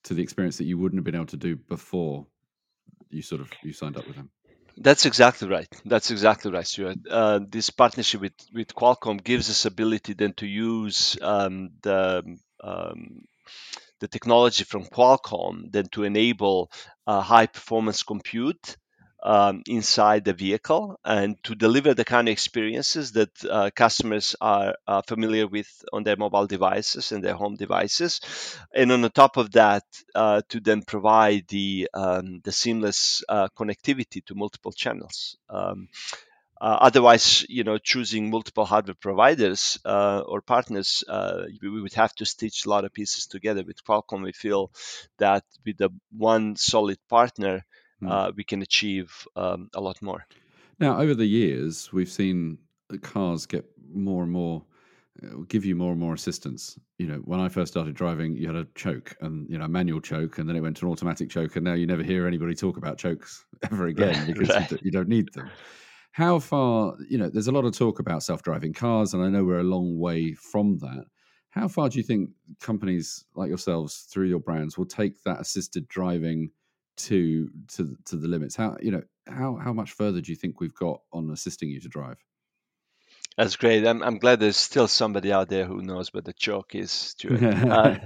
to 0.04 0.14
the 0.14 0.22
experience 0.22 0.58
that 0.58 0.64
you 0.64 0.78
wouldn't 0.78 0.98
have 0.98 1.04
been 1.04 1.14
able 1.14 1.26
to 1.26 1.36
do 1.36 1.56
before 1.56 2.26
you 3.10 3.22
sort 3.22 3.40
of 3.40 3.50
you 3.62 3.72
signed 3.72 3.96
up 3.96 4.06
with 4.06 4.16
them? 4.16 4.30
That's 4.78 5.06
exactly 5.06 5.48
right. 5.48 5.68
That's 5.86 6.10
exactly 6.10 6.50
right, 6.50 6.66
Stuart. 6.66 6.98
Uh, 7.10 7.40
this 7.48 7.70
partnership 7.70 8.20
with, 8.20 8.34
with 8.52 8.74
Qualcomm 8.74 9.24
gives 9.24 9.48
us 9.48 9.64
ability 9.64 10.12
then 10.12 10.34
to 10.34 10.46
use 10.46 11.16
um, 11.22 11.70
the 11.82 12.22
um, 12.62 13.24
the 14.00 14.08
technology 14.08 14.64
from 14.64 14.84
Qualcomm 14.84 15.72
then 15.72 15.86
to 15.92 16.04
enable 16.04 16.70
uh, 17.06 17.22
high 17.22 17.46
performance 17.46 18.02
compute 18.02 18.76
um, 19.26 19.62
inside 19.66 20.24
the 20.24 20.32
vehicle 20.32 21.00
and 21.04 21.36
to 21.42 21.54
deliver 21.56 21.94
the 21.94 22.04
kind 22.04 22.28
of 22.28 22.32
experiences 22.32 23.12
that 23.12 23.30
uh, 23.44 23.70
customers 23.74 24.36
are 24.40 24.76
uh, 24.86 25.02
familiar 25.02 25.48
with 25.48 25.68
on 25.92 26.04
their 26.04 26.16
mobile 26.16 26.46
devices 26.46 27.10
and 27.10 27.24
their 27.24 27.34
home 27.34 27.56
devices. 27.56 28.20
And 28.72 28.92
on 28.92 29.02
the 29.02 29.10
top 29.10 29.36
of 29.36 29.50
that, 29.52 29.84
uh, 30.14 30.42
to 30.50 30.60
then 30.60 30.82
provide 30.82 31.48
the, 31.48 31.88
um, 31.92 32.40
the 32.44 32.52
seamless 32.52 33.24
uh, 33.28 33.48
connectivity 33.58 34.24
to 34.26 34.34
multiple 34.36 34.72
channels. 34.72 35.36
Um, 35.50 35.88
uh, 36.58 36.78
otherwise, 36.80 37.44
you 37.50 37.64
know, 37.64 37.76
choosing 37.76 38.30
multiple 38.30 38.64
hardware 38.64 38.94
providers 38.94 39.78
uh, 39.84 40.20
or 40.26 40.40
partners, 40.40 41.04
uh, 41.06 41.42
we 41.60 41.82
would 41.82 41.92
have 41.92 42.14
to 42.14 42.24
stitch 42.24 42.64
a 42.64 42.70
lot 42.70 42.84
of 42.86 42.94
pieces 42.94 43.26
together. 43.26 43.62
With 43.62 43.84
Qualcomm, 43.84 44.22
we 44.22 44.32
feel 44.32 44.70
that 45.18 45.44
with 45.66 45.76
the 45.76 45.90
one 46.16 46.56
solid 46.56 46.98
partner, 47.10 47.62
mm. 48.02 48.11
uh, 48.11 48.32
we 48.37 48.44
can 48.44 48.62
achieve 48.62 49.26
um, 49.37 49.68
a 49.74 49.80
lot 49.80 50.00
more. 50.02 50.26
Now, 50.78 51.00
over 51.00 51.14
the 51.14 51.26
years, 51.26 51.92
we've 51.92 52.11
seen 52.11 52.59
cars 53.02 53.46
get 53.46 53.64
more 53.92 54.22
and 54.22 54.32
more 54.32 54.62
uh, 55.22 55.37
give 55.48 55.64
you 55.64 55.74
more 55.74 55.92
and 55.92 56.00
more 56.00 56.14
assistance. 56.14 56.78
You 56.98 57.06
know, 57.06 57.16
when 57.24 57.40
I 57.40 57.48
first 57.48 57.72
started 57.72 57.94
driving, 57.94 58.37
you 58.37 58.46
had 58.46 58.56
a 58.56 58.66
choke 58.74 59.16
and 59.20 59.48
you 59.48 59.59
know 59.59 59.64
a 59.64 59.68
manual 59.68 60.00
choke, 60.00 60.38
and 60.38 60.48
then 60.48 60.56
it 60.56 60.61
went 60.61 60.76
to 60.78 60.87
an 60.87 60.92
automatic 60.92 61.30
choke, 61.30 61.56
and 61.56 61.64
now 61.64 61.74
you 61.74 61.87
never 61.87 62.02
hear 62.02 62.26
anybody 62.26 62.54
talk 62.54 62.76
about 62.76 62.98
chokes 62.98 63.44
ever 63.70 63.87
again 63.88 64.26
because 64.26 64.50
right. 64.50 64.70
you, 64.70 64.78
you, 64.82 64.90
don't 64.90 65.09
need 65.09 65.32
them. 65.32 65.50
How 66.12 66.38
far? 66.38 66.96
You 67.09 67.18
know, 67.18 67.30
there's 67.30 67.48
a 67.48 67.52
lot 67.52 67.64
of 67.64 67.76
talk 67.76 67.98
about 67.98 68.22
self-driving 68.22 68.74
cars, 68.74 69.14
and 69.14 69.22
I 69.22 69.28
know 69.28 69.44
we're 69.44 69.61
a 69.61 69.64
long 69.64 69.98
way 69.98 70.35
from 70.35 70.78
that. 70.78 71.04
How 71.50 71.68
far 71.68 71.88
do 71.88 71.96
you 71.98 72.04
think 72.04 72.30
companies 72.61 73.24
like 73.35 73.48
yourselves, 73.48 74.06
through 74.11 74.26
your 74.26 74.40
brands, 74.40 74.76
will 74.76 74.87
take 74.87 75.22
that 75.22 75.40
assisted 75.40 75.88
driving 75.88 76.50
to 76.96 77.50
to 77.74 77.96
to 78.06 78.16
the 78.16 78.28
limits. 78.28 78.56
How 78.56 78.76
you 78.80 78.90
know 78.90 79.02
how 79.26 79.56
how 79.56 79.72
much 79.72 79.92
further 79.92 80.20
do 80.20 80.32
you 80.32 80.37
think 80.37 80.61
we've 80.61 80.74
got 80.74 81.00
on 81.12 81.30
assisting 81.30 81.70
you 81.70 81.80
to 81.80 81.88
drive? 81.88 82.18
That's 83.37 83.56
great. 83.56 83.87
I'm 83.87 84.02
I'm 84.02 84.18
glad 84.18 84.40
there's 84.40 84.56
still 84.56 84.88
somebody 84.88 85.32
out 85.32 85.48
there 85.48 85.66
who 85.66 85.82
knows 85.82 86.12
what 86.12 86.24
the 86.24 86.32
choke 86.32 86.74
is, 86.74 86.90
Stuart. 86.90 87.42
uh, 87.42 87.96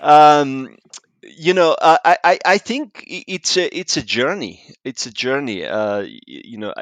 um, 0.00 0.76
you 1.22 1.54
know, 1.54 1.76
I, 1.80 2.16
I, 2.22 2.38
I 2.44 2.58
think 2.58 3.04
it's 3.06 3.56
a 3.56 3.78
it's 3.78 3.96
a 3.96 4.02
journey. 4.02 4.64
It's 4.84 5.06
a 5.06 5.10
journey. 5.10 5.66
Uh, 5.66 6.06
you 6.26 6.58
know, 6.58 6.72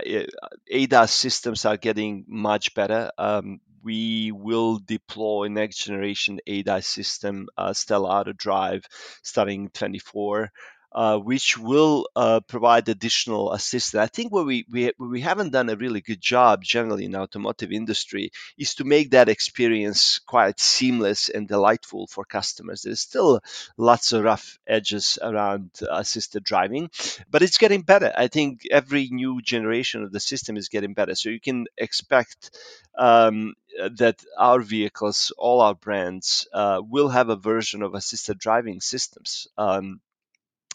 ADAS 0.71 1.11
systems 1.11 1.65
are 1.65 1.77
getting 1.77 2.25
much 2.29 2.75
better. 2.75 3.11
Um, 3.19 3.61
we 3.83 4.31
will 4.33 4.79
deploy 4.79 5.49
next 5.49 5.85
generation 5.85 6.39
ADAS 6.47 6.85
system, 6.87 7.49
uh, 7.57 7.71
STLA 7.71 8.25
AutoDrive, 8.25 8.85
starting 9.23 9.71
24 9.71 10.51
uh, 10.95 11.19
which 11.19 11.59
will 11.59 12.09
uh, 12.17 12.41
provide 12.41 12.89
additional 12.89 13.53
assistance. 13.53 14.01
I 14.01 14.07
think 14.07 14.33
where 14.33 14.45
we, 14.45 14.67
we 14.71 14.93
we 14.99 15.21
haven't 15.21 15.51
done 15.53 15.71
a 15.71 15.77
really 15.77 16.01
good 16.01 16.21
job 16.21 16.63
generally 16.63 17.05
in 17.07 17.17
automotive 17.17 17.73
industry 17.73 18.31
is 18.59 18.75
to 18.77 18.85
make 18.85 19.11
that 19.11 19.29
experience 19.29 20.19
quite 20.19 20.61
seamless 20.61 21.29
and 21.29 21.49
delightful 21.49 22.07
for 22.07 22.25
customers. 22.25 22.83
There's 22.83 23.01
still 23.01 23.41
lots 23.77 24.13
of 24.13 24.25
rough 24.25 24.59
edges 24.67 25.19
around 25.23 25.71
assisted 25.91 26.45
driving, 26.45 26.91
but 27.31 27.43
it's 27.43 27.59
getting 27.59 27.83
better. 27.83 28.13
I 28.17 28.29
think 28.29 28.63
every 28.71 29.09
new 29.11 29.41
generation 29.43 30.03
of 30.03 30.13
the 30.13 30.21
system 30.21 30.57
is 30.57 30.69
getting 30.69 30.95
better. 30.95 31.15
So 31.15 31.31
you 31.31 31.41
can 31.41 31.67
expect 31.79 32.51
um, 32.99 33.55
that 33.97 34.23
our 34.39 34.61
vehicles, 34.61 35.33
all 35.39 35.61
our 35.61 35.75
brands, 35.75 36.47
uh, 36.53 36.81
will 36.87 37.09
have 37.09 37.29
a 37.29 37.37
version 37.37 37.83
of 37.83 37.95
assisted 37.95 38.39
driving 38.39 38.81
systems. 38.81 39.47
Um, 39.57 40.01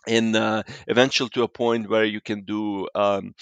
and 0.07 0.35
uh, 0.35 0.63
eventually 0.87 1.29
to 1.29 1.43
a 1.43 1.47
point 1.47 1.89
where 1.89 2.05
you 2.05 2.21
can 2.21 2.43
do 2.43 2.87
um, 2.95 3.35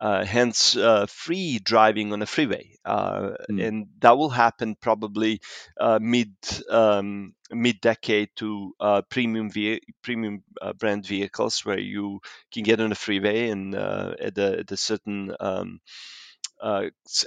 uh, 0.00 0.24
hence 0.24 0.76
uh, 0.76 1.04
free 1.06 1.58
driving 1.58 2.12
on 2.12 2.22
a 2.22 2.26
freeway, 2.26 2.74
uh, 2.86 3.32
mm. 3.50 3.62
and 3.66 3.86
that 4.00 4.16
will 4.16 4.30
happen 4.30 4.74
probably 4.80 5.40
uh, 5.78 5.98
mid 6.00 6.34
um, 6.70 7.34
mid 7.50 7.80
decade 7.82 8.30
to 8.36 8.74
uh, 8.80 9.02
premium 9.10 9.50
ve- 9.50 9.82
premium 10.02 10.42
uh, 10.62 10.72
brand 10.72 11.06
vehicles 11.06 11.64
where 11.66 11.78
you 11.78 12.20
can 12.50 12.62
get 12.62 12.80
on 12.80 12.92
a 12.92 12.94
freeway 12.94 13.50
and 13.50 13.74
at, 13.74 14.38
a, 14.38 14.60
at 14.60 14.72
a 14.72 14.76
certain 14.76 15.34
um, 15.38 15.80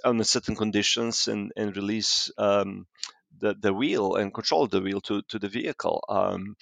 under 0.03 0.23
certain 0.23 0.55
conditions 0.55 1.27
and, 1.27 1.51
and 1.55 1.75
release 1.77 2.31
um, 2.39 2.87
the, 3.39 3.53
the 3.59 3.73
wheel 3.73 4.15
and 4.15 4.33
control 4.33 4.65
the 4.65 4.81
wheel 4.81 5.01
to, 5.01 5.21
to 5.29 5.37
the 5.37 5.47
vehicle. 5.47 6.03
Um, 6.09 6.55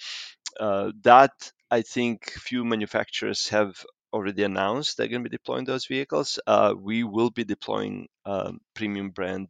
that 1.02 1.32
I 1.72 1.80
think 1.80 2.30
few 2.32 2.66
manufacturers 2.66 3.48
have 3.48 3.82
already 4.12 4.42
announced 4.42 4.98
they're 4.98 5.08
going 5.08 5.24
to 5.24 5.30
be 5.30 5.34
deploying 5.34 5.64
those 5.64 5.86
vehicles. 5.86 6.38
Uh, 6.46 6.74
we 6.78 7.02
will 7.02 7.30
be 7.30 7.44
deploying 7.44 8.08
um, 8.26 8.60
premium 8.74 9.08
brand 9.08 9.48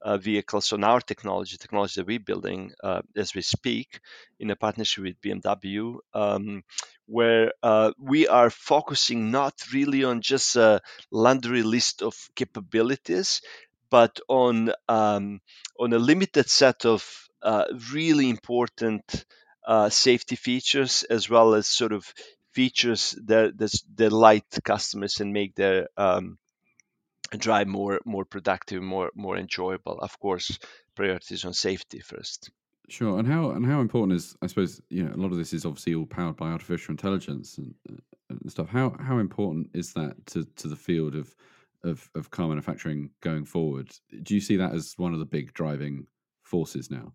uh, 0.00 0.18
vehicles 0.18 0.72
on 0.72 0.84
our 0.84 1.00
technology, 1.00 1.56
technology 1.56 1.94
that 1.96 2.06
we're 2.06 2.20
building 2.20 2.70
uh, 2.84 3.02
as 3.16 3.34
we 3.34 3.42
speak, 3.42 3.98
in 4.38 4.52
a 4.52 4.54
partnership 4.54 5.02
with 5.02 5.20
BMW, 5.20 5.96
um, 6.14 6.62
where 7.06 7.50
uh, 7.64 7.90
we 7.98 8.28
are 8.28 8.50
focusing 8.50 9.32
not 9.32 9.54
really 9.72 10.04
on 10.04 10.20
just 10.22 10.54
a 10.54 10.80
laundry 11.10 11.64
list 11.64 12.02
of 12.02 12.14
capabilities, 12.36 13.40
but 13.90 14.20
on 14.28 14.70
um, 14.88 15.40
on 15.80 15.92
a 15.92 15.98
limited 15.98 16.48
set 16.48 16.86
of 16.86 17.04
uh, 17.42 17.64
really 17.92 18.30
important 18.30 19.24
uh, 19.68 19.90
safety 19.90 20.34
features 20.34 21.04
as 21.04 21.28
well 21.28 21.54
as 21.54 21.66
sort 21.66 21.92
of 21.92 22.12
features 22.52 23.14
that 23.26 23.56
that 23.58 23.72
delight 23.94 24.46
customers 24.64 25.20
and 25.20 25.32
make 25.32 25.54
their 25.54 25.88
um, 25.96 26.38
drive 27.36 27.68
more 27.68 28.00
more 28.06 28.24
productive, 28.24 28.82
more 28.82 29.10
more 29.14 29.36
enjoyable. 29.36 29.98
Of 30.00 30.18
course, 30.18 30.58
priorities 30.96 31.44
on 31.44 31.52
safety 31.52 32.00
first. 32.00 32.50
Sure, 32.88 33.18
and 33.18 33.28
how 33.28 33.50
and 33.50 33.66
how 33.66 33.82
important 33.82 34.16
is 34.16 34.34
I 34.40 34.46
suppose 34.46 34.80
you 34.88 35.04
know 35.04 35.14
a 35.14 35.20
lot 35.20 35.32
of 35.32 35.36
this 35.36 35.52
is 35.52 35.66
obviously 35.66 35.94
all 35.94 36.06
powered 36.06 36.36
by 36.36 36.48
artificial 36.48 36.92
intelligence 36.92 37.58
and, 37.58 37.74
uh, 37.90 37.96
and 38.30 38.50
stuff. 38.50 38.68
How 38.68 38.96
how 38.98 39.18
important 39.18 39.68
is 39.74 39.92
that 39.92 40.14
to, 40.28 40.46
to 40.56 40.68
the 40.68 40.76
field 40.76 41.14
of, 41.14 41.34
of 41.84 42.08
of 42.14 42.30
car 42.30 42.48
manufacturing 42.48 43.10
going 43.20 43.44
forward? 43.44 43.90
Do 44.22 44.34
you 44.34 44.40
see 44.40 44.56
that 44.56 44.74
as 44.74 44.94
one 44.96 45.12
of 45.12 45.18
the 45.18 45.26
big 45.26 45.52
driving 45.52 46.06
forces 46.42 46.90
now? 46.90 47.12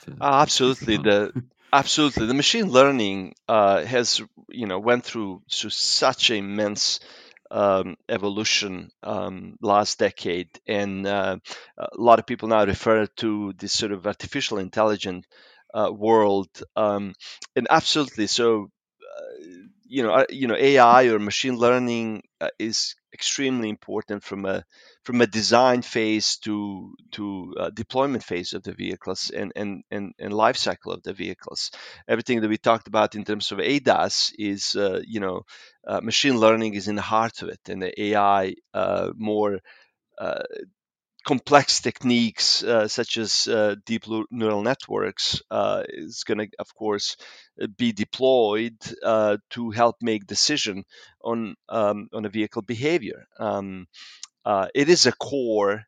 To, 0.00 0.10
uh, 0.20 0.42
absolutely, 0.42 0.96
the 0.96 1.44
Absolutely, 1.74 2.26
the 2.26 2.34
machine 2.34 2.70
learning 2.70 3.34
uh, 3.48 3.84
has 3.84 4.22
you 4.48 4.66
know 4.66 4.78
went 4.78 5.04
through 5.04 5.42
through 5.52 5.70
such 5.70 6.30
immense 6.30 7.00
um, 7.50 7.96
evolution 8.08 8.90
um, 9.02 9.56
last 9.60 9.98
decade, 9.98 10.48
and 10.68 11.06
uh, 11.06 11.36
a 11.78 11.88
lot 11.98 12.18
of 12.20 12.26
people 12.26 12.48
now 12.48 12.64
refer 12.64 13.06
to 13.22 13.52
this 13.58 13.72
sort 13.74 13.92
of 13.92 14.06
artificial 14.06 14.58
intelligence 14.58 15.26
uh, 15.74 15.90
world, 15.92 16.48
um, 16.76 17.12
and 17.56 17.66
absolutely. 17.70 18.26
So. 18.28 18.70
Uh, 19.16 19.44
you 19.86 20.02
know, 20.02 20.12
uh, 20.12 20.24
you 20.30 20.48
know, 20.48 20.56
AI 20.56 21.04
or 21.04 21.18
machine 21.18 21.56
learning 21.56 22.22
uh, 22.44 22.48
is 22.58 22.94
extremely 23.12 23.68
important 23.68 24.22
from 24.22 24.44
a 24.44 24.64
from 25.04 25.20
a 25.20 25.26
design 25.26 25.82
phase 25.82 26.36
to 26.38 26.94
to 27.12 27.54
deployment 27.74 28.24
phase 28.24 28.52
of 28.54 28.62
the 28.62 28.72
vehicles 28.72 29.30
and, 29.30 29.52
and 29.56 29.84
and 29.90 30.12
and 30.18 30.32
life 30.32 30.56
cycle 30.56 30.92
of 30.92 31.02
the 31.02 31.12
vehicles. 31.12 31.70
Everything 32.08 32.40
that 32.40 32.48
we 32.48 32.58
talked 32.58 32.88
about 32.88 33.14
in 33.14 33.24
terms 33.24 33.52
of 33.52 33.58
ADAS 33.60 34.32
is 34.38 34.76
uh, 34.76 35.00
you 35.06 35.20
know 35.20 35.42
uh, 35.86 36.00
machine 36.00 36.38
learning 36.38 36.74
is 36.74 36.88
in 36.88 36.96
the 36.96 37.02
heart 37.02 37.42
of 37.42 37.48
it, 37.48 37.60
and 37.68 37.82
the 37.82 37.92
AI 38.02 38.54
uh, 38.74 39.10
more 39.16 39.60
uh, 40.18 40.42
complex 41.24 41.80
techniques 41.80 42.62
uh, 42.62 42.86
such 42.86 43.16
as 43.16 43.48
uh, 43.48 43.74
deep 43.86 44.04
neural 44.30 44.62
networks 44.62 45.42
uh, 45.50 45.82
is 45.88 46.22
going 46.24 46.38
to, 46.38 46.48
of 46.58 46.74
course, 46.74 47.16
uh, 47.60 47.66
be 47.66 47.92
deployed 47.92 48.76
uh, 49.02 49.38
to 49.50 49.70
help 49.70 49.96
make 50.02 50.26
decision 50.26 50.84
on 51.22 51.56
um, 51.68 52.08
on 52.12 52.24
a 52.24 52.28
vehicle 52.28 52.62
behavior. 52.62 53.26
Um, 53.38 53.86
uh, 54.44 54.68
it 54.74 54.88
is 54.88 55.06
a 55.06 55.12
core 55.12 55.84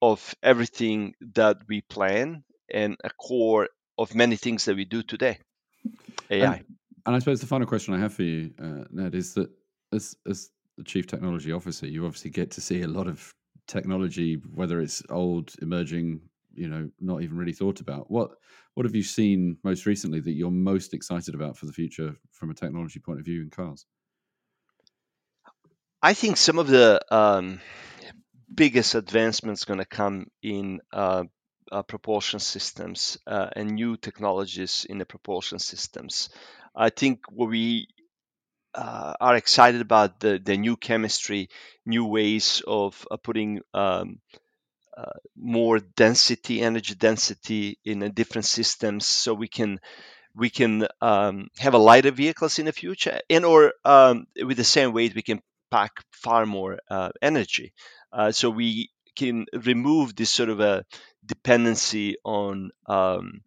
of 0.00 0.34
everything 0.42 1.14
that 1.34 1.58
we 1.68 1.80
plan 1.82 2.44
and 2.72 2.96
a 3.04 3.10
core 3.10 3.68
of 3.98 4.14
many 4.14 4.36
things 4.36 4.64
that 4.64 4.76
we 4.76 4.84
do 4.84 5.02
today. 5.02 5.38
AI. 6.30 6.56
And, 6.56 6.64
and 7.06 7.16
I 7.16 7.18
suppose 7.18 7.40
the 7.40 7.46
final 7.46 7.66
question 7.66 7.94
I 7.94 7.98
have 7.98 8.14
for 8.14 8.22
you, 8.22 8.54
Ned, 8.90 9.14
is 9.14 9.34
that 9.34 9.50
as 9.92 10.16
as 10.26 10.50
the 10.78 10.84
chief 10.84 11.06
technology 11.06 11.52
officer, 11.52 11.86
you 11.86 12.06
obviously 12.06 12.30
get 12.30 12.52
to 12.52 12.60
see 12.60 12.82
a 12.82 12.88
lot 12.88 13.08
of 13.08 13.34
technology, 13.66 14.34
whether 14.34 14.80
it's 14.80 15.02
old, 15.10 15.52
emerging, 15.60 16.20
you 16.54 16.68
know, 16.68 16.90
not 17.00 17.22
even 17.22 17.36
really 17.36 17.52
thought 17.52 17.80
about. 17.80 18.10
What 18.10 18.30
what 18.74 18.86
have 18.86 18.94
you 18.94 19.02
seen 19.02 19.58
most 19.62 19.86
recently 19.86 20.20
that 20.20 20.32
you're 20.32 20.50
most 20.50 20.94
excited 20.94 21.34
about 21.34 21.56
for 21.56 21.66
the 21.66 21.72
future 21.72 22.16
from 22.30 22.50
a 22.50 22.54
technology 22.54 23.00
point 23.00 23.18
of 23.18 23.24
view 23.24 23.42
in 23.42 23.50
cars? 23.50 23.86
I 26.02 26.14
think 26.14 26.36
some 26.36 26.58
of 26.58 26.66
the 26.66 27.00
um, 27.14 27.60
biggest 28.52 28.94
advancements 28.94 29.64
going 29.64 29.78
to 29.78 29.84
come 29.84 30.26
in 30.42 30.80
uh, 30.92 31.24
uh, 31.70 31.82
propulsion 31.82 32.40
systems 32.40 33.18
uh, 33.26 33.48
and 33.54 33.72
new 33.72 33.96
technologies 33.96 34.86
in 34.88 34.98
the 34.98 35.06
propulsion 35.06 35.58
systems. 35.58 36.28
I 36.74 36.90
think 36.90 37.20
what 37.30 37.50
we 37.50 37.86
uh, 38.74 39.14
are 39.20 39.36
excited 39.36 39.80
about 39.80 40.20
the, 40.20 40.40
the 40.42 40.56
new 40.56 40.76
chemistry, 40.76 41.48
new 41.86 42.04
ways 42.06 42.62
of 42.66 43.06
uh, 43.10 43.16
putting 43.16 43.60
um, 43.74 44.20
uh, 44.96 45.12
more 45.36 45.78
density, 45.80 46.60
energy 46.60 46.94
density 46.94 47.78
in 47.84 48.00
different 48.12 48.44
systems, 48.44 49.06
so 49.06 49.32
we 49.34 49.48
can 49.48 49.80
we 50.34 50.50
can 50.50 50.86
um, 51.00 51.48
have 51.58 51.74
a 51.74 51.78
lighter 51.78 52.10
vehicles 52.12 52.58
in 52.58 52.66
the 52.66 52.72
future, 52.72 53.20
and 53.30 53.44
or 53.44 53.74
um, 53.84 54.26
with 54.44 54.56
the 54.56 54.64
same 54.64 54.92
weight 54.92 55.14
we 55.14 55.22
can 55.22 55.40
pack 55.70 55.92
far 56.12 56.46
more 56.46 56.78
uh, 56.90 57.10
energy. 57.22 57.72
Uh, 58.12 58.32
so 58.32 58.50
we 58.50 58.90
can 59.16 59.46
remove 59.64 60.16
this 60.16 60.30
sort 60.30 60.50
of 60.50 60.60
a 60.60 60.84
dependency 61.24 62.16
on 62.24 62.70
um, 62.86 63.42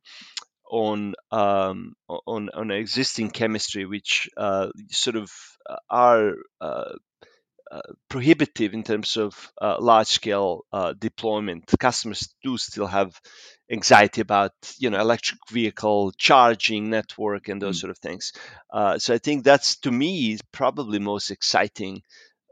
on 0.69 1.15
um, 1.31 1.95
on 2.07 2.49
on 2.53 2.71
existing 2.71 3.29
chemistry, 3.29 3.85
which 3.85 4.29
uh, 4.37 4.69
sort 4.89 5.15
of 5.15 5.31
uh, 5.69 5.77
are 5.89 6.33
uh, 6.61 6.93
uh, 7.71 7.81
prohibitive 8.09 8.73
in 8.73 8.83
terms 8.83 9.17
of 9.17 9.51
uh, 9.61 9.77
large 9.79 10.07
scale 10.07 10.65
uh, 10.71 10.93
deployment. 10.97 11.65
Customers 11.79 12.33
do 12.43 12.57
still 12.57 12.87
have 12.87 13.19
anxiety 13.71 14.21
about 14.21 14.53
you 14.77 14.89
know 14.89 14.99
electric 14.99 15.39
vehicle 15.49 16.11
charging 16.17 16.89
network 16.89 17.47
and 17.47 17.61
those 17.61 17.77
mm. 17.77 17.81
sort 17.81 17.91
of 17.91 17.97
things. 17.97 18.33
so 18.97 19.13
I 19.13 19.17
think 19.17 19.43
that's 19.43 19.77
to 19.77 19.91
me 19.91 20.37
probably 20.51 20.99
most 20.99 21.31
exciting 21.31 22.01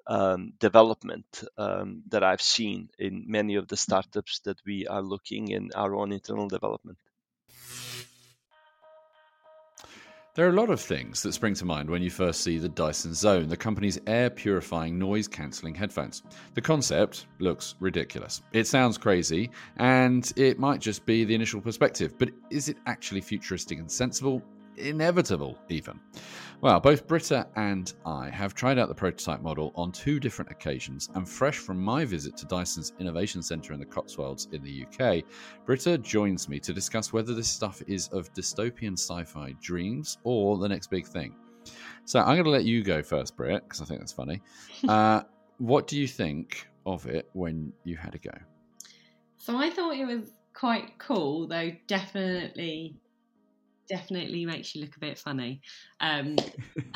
um, 0.08 0.54
development 0.60 1.44
um, 1.58 2.04
that 2.10 2.24
I've 2.24 2.42
seen 2.42 2.90
in 3.00 3.26
many 3.28 3.56
of 3.56 3.68
the 3.68 3.78
startups 3.78 4.40
that 4.46 4.58
we 4.66 4.88
are 4.88 5.02
looking 5.02 5.50
in 5.50 5.72
our 5.76 5.96
own 5.96 6.12
internal 6.12 6.48
development. 6.48 6.98
There 10.36 10.48
are 10.48 10.50
a 10.50 10.54
lot 10.54 10.72
of 10.72 10.82
things 10.82 11.22
that 11.22 11.34
spring 11.34 11.54
to 11.54 11.66
mind 11.66 11.88
when 11.88 12.02
you 12.02 12.10
first 12.10 12.42
see 12.42 12.58
the 12.58 12.68
Dyson 12.68 13.14
Zone, 13.14 13.48
the 13.48 13.56
company's 13.56 14.00
air 14.08 14.32
purifying 14.32 14.98
noise 14.98 15.28
cancelling 15.28 15.76
headphones. 15.76 16.24
The 16.56 16.62
concept 16.62 17.28
looks 17.38 17.76
ridiculous. 17.80 18.42
It 18.52 18.66
sounds 18.66 18.98
crazy, 18.98 19.52
and 19.78 20.34
it 20.36 20.58
might 20.58 20.82
just 20.82 21.06
be 21.06 21.24
the 21.24 21.36
initial 21.36 21.62
perspective, 21.62 22.18
but 22.18 22.32
is 22.50 22.68
it 22.68 22.78
actually 22.88 23.22
futuristic 23.22 23.78
and 23.78 23.92
sensible? 23.92 24.42
inevitable, 24.78 25.58
even. 25.70 26.00
Well, 26.64 26.80
both 26.80 27.08
Britta 27.08 27.46
and 27.58 27.92
I 28.06 28.30
have 28.30 28.54
tried 28.54 28.80
out 28.80 28.88
the 28.88 28.96
prototype 28.96 29.42
model 29.42 29.74
on 29.76 29.92
two 29.92 30.18
different 30.18 30.50
occasions, 30.50 31.10
and 31.14 31.28
fresh 31.28 31.58
from 31.58 31.78
my 31.78 32.06
visit 32.06 32.38
to 32.38 32.46
Dyson's 32.46 32.94
Innovation 33.02 33.44
Centre 33.44 33.74
in 33.74 33.82
the 33.82 33.86
Cotswolds 33.86 34.48
in 34.54 34.64
the 34.64 34.86
UK, 34.86 35.26
Britta 35.66 35.98
joins 35.98 36.48
me 36.48 36.62
to 36.62 36.72
discuss 36.72 37.12
whether 37.12 37.34
this 37.34 37.50
stuff 37.50 37.84
is 37.86 38.08
of 38.14 38.34
dystopian 38.34 38.94
sci 38.94 39.26
fi 39.26 39.54
dreams 39.62 40.20
or 40.24 40.58
the 40.58 40.70
next 40.70 40.90
big 40.90 41.06
thing. 41.06 41.36
So 42.06 42.22
I'm 42.22 42.36
going 42.36 42.46
to 42.46 42.50
let 42.50 42.64
you 42.64 42.82
go 42.82 43.04
first, 43.04 43.36
Britt, 43.36 43.64
because 43.66 43.82
I 43.82 43.86
think 43.86 44.00
that's 44.00 44.14
funny. 44.14 44.42
Uh, 44.88 45.24
what 45.58 45.86
do 45.86 46.00
you 46.00 46.08
think 46.08 46.70
of 46.86 47.08
it 47.08 47.30
when 47.34 47.74
you 47.84 47.98
had 47.98 48.16
a 48.16 48.20
go? 48.20 48.38
So 49.36 49.58
I 49.58 49.70
thought 49.70 49.98
it 49.98 50.06
was 50.06 50.32
quite 50.54 50.98
cool, 50.98 51.46
though 51.46 51.74
definitely 51.88 52.96
definitely 53.88 54.46
makes 54.46 54.74
you 54.74 54.82
look 54.82 54.96
a 54.96 55.00
bit 55.00 55.18
funny. 55.18 55.62
Um, 56.00 56.36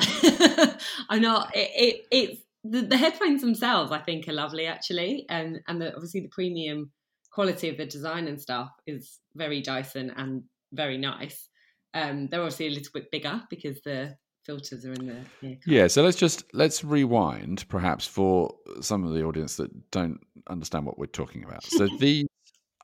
I'm 1.08 1.20
not. 1.20 1.54
It, 1.54 1.70
it 1.74 2.06
it's 2.10 2.40
the, 2.64 2.82
the, 2.82 2.96
headphones 2.96 3.40
themselves. 3.40 3.92
I 3.92 3.98
think 3.98 4.28
are 4.28 4.32
lovely 4.32 4.66
actually, 4.66 5.26
and 5.28 5.60
and 5.68 5.80
the, 5.80 5.94
obviously 5.94 6.20
the 6.20 6.28
premium 6.28 6.90
quality 7.30 7.68
of 7.68 7.76
the 7.76 7.86
design 7.86 8.26
and 8.26 8.40
stuff 8.40 8.70
is 8.86 9.20
very 9.34 9.62
Dyson 9.62 10.12
and 10.16 10.42
very 10.72 10.98
nice. 10.98 11.48
Um, 11.94 12.28
they're 12.28 12.40
obviously 12.40 12.66
a 12.66 12.70
little 12.70 12.90
bit 12.92 13.10
bigger 13.10 13.42
because 13.48 13.80
the 13.82 14.16
filters 14.44 14.84
are 14.84 14.92
in 14.92 15.06
the 15.06 15.48
ear. 15.48 15.58
Yeah, 15.66 15.86
so 15.86 16.02
let's 16.02 16.16
just 16.16 16.44
let's 16.52 16.82
rewind, 16.82 17.68
perhaps 17.68 18.06
for 18.06 18.54
some 18.80 19.04
of 19.04 19.12
the 19.12 19.22
audience 19.22 19.56
that 19.56 19.90
don't 19.90 20.18
understand 20.48 20.86
what 20.86 20.98
we're 20.98 21.06
talking 21.06 21.44
about. 21.44 21.62
So 21.64 21.88
these 21.98 22.26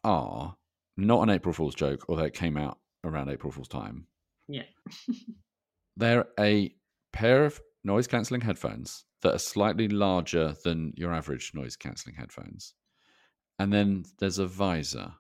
are 0.05 0.55
not 0.97 1.23
an 1.23 1.31
April 1.31 1.53
Fool's 1.53 1.75
joke, 1.75 2.05
although 2.09 2.25
it 2.25 2.35
came 2.35 2.57
out 2.57 2.79
around 3.05 3.29
April 3.29 3.53
Fool's 3.53 3.69
time. 3.69 4.07
Yeah. 4.49 4.65
They're 5.97 6.27
a 6.39 6.75
pair 7.13 7.45
of 7.45 7.61
noise 7.85 8.07
cancelling 8.07 8.41
headphones 8.41 9.05
that 9.23 9.35
are 9.35 9.39
slightly 9.39 9.89
larger 9.89 10.55
than 10.65 10.93
your 10.97 11.13
average 11.13 11.53
noise 11.55 11.77
cancelling 11.77 12.17
headphones. 12.17 12.75
And 13.59 13.73
then 13.73 14.05
there's 14.19 14.39
a 14.39 14.47
visor 14.47 15.13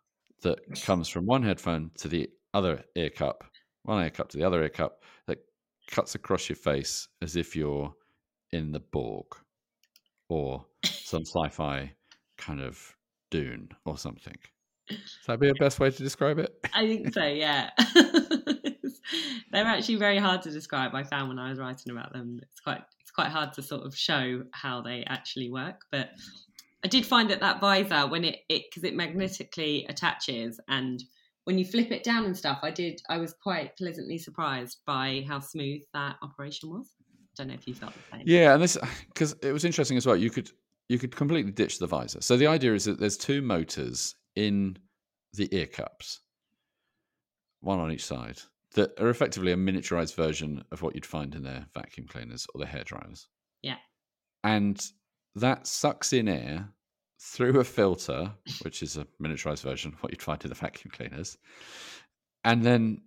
that 0.42 0.58
comes 0.82 1.08
from 1.08 1.26
one 1.26 1.42
headphone 1.42 1.90
to 1.98 2.08
the 2.08 2.28
other 2.52 2.84
ear 2.96 3.10
cup, 3.10 3.44
one 3.82 4.02
ear 4.02 4.10
cup 4.10 4.28
to 4.30 4.36
the 4.36 4.44
other 4.44 4.62
ear 4.62 4.68
cup, 4.68 5.02
that 5.26 5.38
cuts 5.88 6.14
across 6.14 6.48
your 6.48 6.56
face 6.56 7.08
as 7.22 7.36
if 7.36 7.54
you're 7.54 7.92
in 8.52 8.72
the 8.72 8.80
Borg 8.80 9.26
or 10.28 10.64
some 10.84 11.24
sci 11.24 11.48
fi 11.50 11.92
kind 12.38 12.60
of 12.60 12.94
dune 13.30 13.68
or 13.84 13.96
something. 13.98 14.36
That 15.26 15.40
be 15.40 15.48
the 15.48 15.54
best 15.54 15.80
way 15.80 15.90
to 15.90 16.02
describe 16.02 16.38
it? 16.38 16.54
I 16.74 16.86
think 16.86 17.14
so, 17.14 17.24
yeah. 17.24 17.70
They're 19.52 19.64
actually 19.64 19.96
very 19.96 20.18
hard 20.18 20.42
to 20.42 20.50
describe. 20.50 20.94
I 20.94 21.02
found 21.02 21.28
when 21.28 21.38
I 21.38 21.50
was 21.50 21.58
writing 21.58 21.92
about 21.92 22.12
them, 22.12 22.40
it's 22.42 22.60
quite 22.60 22.82
it's 23.00 23.10
quite 23.10 23.28
hard 23.28 23.52
to 23.54 23.62
sort 23.62 23.84
of 23.84 23.96
show 23.96 24.42
how 24.52 24.82
they 24.82 25.04
actually 25.06 25.50
work. 25.50 25.82
But 25.90 26.10
I 26.84 26.88
did 26.88 27.06
find 27.06 27.30
that 27.30 27.40
that 27.40 27.60
visor, 27.60 28.06
when 28.08 28.24
it 28.24 28.40
it 28.48 28.64
because 28.68 28.84
it 28.84 28.94
magnetically 28.94 29.86
attaches, 29.88 30.60
and 30.68 31.02
when 31.44 31.58
you 31.58 31.64
flip 31.64 31.90
it 31.90 32.02
down 32.02 32.24
and 32.24 32.36
stuff, 32.36 32.58
I 32.62 32.70
did 32.70 33.00
I 33.08 33.18
was 33.18 33.34
quite 33.42 33.76
pleasantly 33.76 34.18
surprised 34.18 34.78
by 34.86 35.24
how 35.28 35.40
smooth 35.40 35.82
that 35.92 36.16
operation 36.22 36.70
was. 36.70 36.90
Don't 37.36 37.48
know 37.48 37.54
if 37.54 37.66
you 37.66 37.74
felt 37.74 37.92
the 37.94 38.18
same. 38.18 38.24
Yeah, 38.26 38.54
and 38.54 38.62
this 38.62 38.76
because 39.08 39.34
it 39.42 39.52
was 39.52 39.64
interesting 39.64 39.96
as 39.96 40.06
well. 40.06 40.16
You 40.16 40.30
could 40.30 40.50
you 40.88 40.98
could 40.98 41.14
completely 41.14 41.52
ditch 41.52 41.78
the 41.78 41.86
visor. 41.86 42.20
So 42.20 42.36
the 42.36 42.46
idea 42.46 42.74
is 42.74 42.84
that 42.84 42.98
there's 43.00 43.16
two 43.16 43.40
motors 43.40 44.14
in 44.36 44.76
the 45.32 45.48
ear 45.54 45.66
cups, 45.66 46.20
one 47.60 47.80
on 47.80 47.92
each 47.92 48.04
side, 48.04 48.38
that 48.74 48.98
are 49.00 49.10
effectively 49.10 49.52
a 49.52 49.56
miniaturized 49.56 50.14
version 50.14 50.64
of 50.72 50.82
what 50.82 50.94
you'd 50.94 51.06
find 51.06 51.34
in 51.34 51.42
their 51.42 51.66
vacuum 51.74 52.06
cleaners 52.06 52.46
or 52.54 52.58
their 52.58 52.68
hair 52.68 52.84
dryers. 52.84 53.28
Yeah. 53.62 53.76
And 54.42 54.84
that 55.36 55.66
sucks 55.66 56.12
in 56.12 56.28
air 56.28 56.68
through 57.20 57.58
a 57.60 57.64
filter, 57.64 58.30
which 58.62 58.82
is 58.82 58.96
a 58.96 59.06
miniaturized 59.22 59.62
version 59.62 59.92
of 59.92 60.02
what 60.02 60.12
you'd 60.12 60.22
find 60.22 60.42
in 60.44 60.50
the 60.50 60.54
vacuum 60.54 60.90
cleaners, 60.92 61.38
and 62.44 62.62
then 62.62 63.00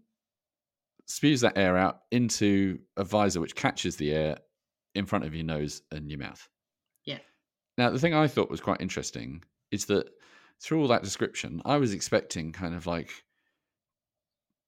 spews 1.06 1.42
that 1.42 1.58
air 1.58 1.78
out 1.78 2.00
into 2.12 2.80
a 2.98 3.04
visor 3.04 3.40
which 3.40 3.56
catches 3.56 3.96
the 3.96 4.12
air 4.12 4.38
in 4.96 5.06
front 5.06 5.26
of 5.26 5.36
your 5.36 5.46
nose 5.46 5.82
and 5.92 6.10
your 6.10 6.20
mouth. 6.20 6.50
Yeah. 7.06 7.20
Now, 7.78 7.92
the 7.92 8.00
thing 8.00 8.14
I 8.14 8.28
thought 8.28 8.50
was 8.50 8.60
quite 8.60 8.82
interesting 8.82 9.44
is 9.72 9.86
that 9.86 10.10
through 10.62 10.82
all 10.82 10.88
that 10.90 11.04
description, 11.04 11.62
I 11.66 11.78
was 11.78 11.94
expecting 11.94 12.52
kind 12.52 12.76
of 12.76 12.88
like 12.88 13.12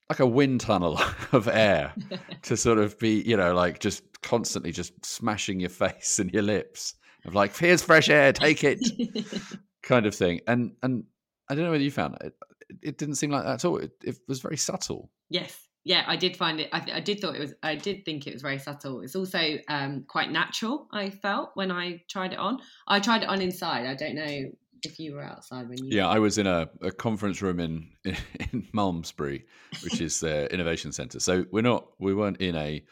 like 0.09 0.19
a 0.19 0.25
wind 0.25 0.61
tunnel 0.61 0.99
of 1.31 1.47
air 1.47 1.93
to 2.41 2.57
sort 2.57 2.79
of 2.79 2.97
be, 2.97 3.21
you 3.21 3.37
know, 3.37 3.53
like 3.53 3.79
just 3.79 4.21
constantly 4.21 4.71
just 4.71 5.05
smashing 5.05 5.59
your 5.59 5.69
face 5.69 6.19
and 6.19 6.31
your 6.33 6.41
lips 6.41 6.95
of 7.25 7.35
like, 7.35 7.55
here's 7.55 7.83
fresh 7.83 8.09
air, 8.09 8.33
take 8.33 8.63
it, 8.63 8.79
kind 9.83 10.05
of 10.05 10.15
thing. 10.15 10.41
And 10.47 10.73
and 10.81 11.03
I 11.49 11.55
don't 11.55 11.63
know 11.63 11.71
whether 11.71 11.83
you 11.83 11.91
found 11.91 12.17
it. 12.21 12.33
It 12.81 12.97
didn't 12.97 13.15
seem 13.15 13.31
like 13.31 13.43
that 13.43 13.53
at 13.53 13.65
all. 13.65 13.77
It, 13.77 13.91
it 14.03 14.17
was 14.27 14.41
very 14.41 14.57
subtle. 14.57 15.09
Yes, 15.29 15.67
yeah, 15.83 16.03
I 16.07 16.15
did 16.15 16.37
find 16.37 16.59
it. 16.59 16.69
I, 16.71 16.85
I, 16.93 16.99
did 16.99 17.19
thought 17.19 17.35
it 17.35 17.39
was. 17.39 17.53
I 17.63 17.75
did 17.75 18.05
think 18.05 18.27
it 18.27 18.33
was 18.33 18.43
very 18.43 18.59
subtle. 18.59 19.01
It's 19.01 19.15
also 19.15 19.57
um, 19.69 20.05
quite 20.07 20.31
natural. 20.31 20.87
I 20.91 21.09
felt 21.09 21.51
when 21.55 21.71
I 21.71 22.03
tried 22.07 22.33
it 22.33 22.37
on. 22.39 22.59
I 22.87 22.99
tried 22.99 23.23
it 23.23 23.29
on 23.29 23.41
inside. 23.41 23.87
I 23.87 23.95
don't 23.95 24.15
know 24.15 24.51
if 24.83 24.99
you 24.99 25.13
were 25.13 25.23
outside 25.23 25.69
when 25.69 25.85
you. 25.85 25.97
Yeah, 25.97 26.07
I 26.07 26.19
was 26.19 26.37
in 26.37 26.47
a, 26.47 26.69
a 26.81 26.91
conference 26.91 27.41
room 27.41 27.59
in 27.59 27.89
in 28.05 28.67
Malmesbury, 28.73 29.45
which 29.83 30.01
is 30.01 30.19
the 30.19 30.51
innovation 30.53 30.91
center. 30.91 31.19
So 31.19 31.45
we're 31.51 31.61
not. 31.61 31.89
We 31.99 32.13
weren't 32.13 32.37
in 32.41 32.55
a, 32.55 32.83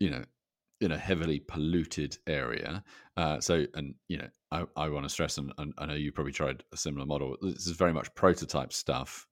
you 0.00 0.10
know, 0.10 0.24
in 0.80 0.92
a 0.92 0.98
heavily 0.98 1.40
polluted 1.40 2.16
area. 2.26 2.82
Uh, 3.16 3.40
so, 3.40 3.66
and 3.74 3.94
you 4.08 4.18
know, 4.18 4.28
I, 4.50 4.64
I 4.76 4.88
want 4.88 5.04
to 5.04 5.08
stress, 5.08 5.38
and, 5.38 5.52
and 5.58 5.74
I 5.78 5.86
know 5.86 5.94
you 5.94 6.12
probably 6.12 6.32
tried 6.32 6.64
a 6.72 6.76
similar 6.76 7.06
model. 7.06 7.36
This 7.40 7.66
is 7.66 7.76
very 7.76 7.92
much 7.92 8.14
prototype 8.14 8.72
stuff. 8.72 9.26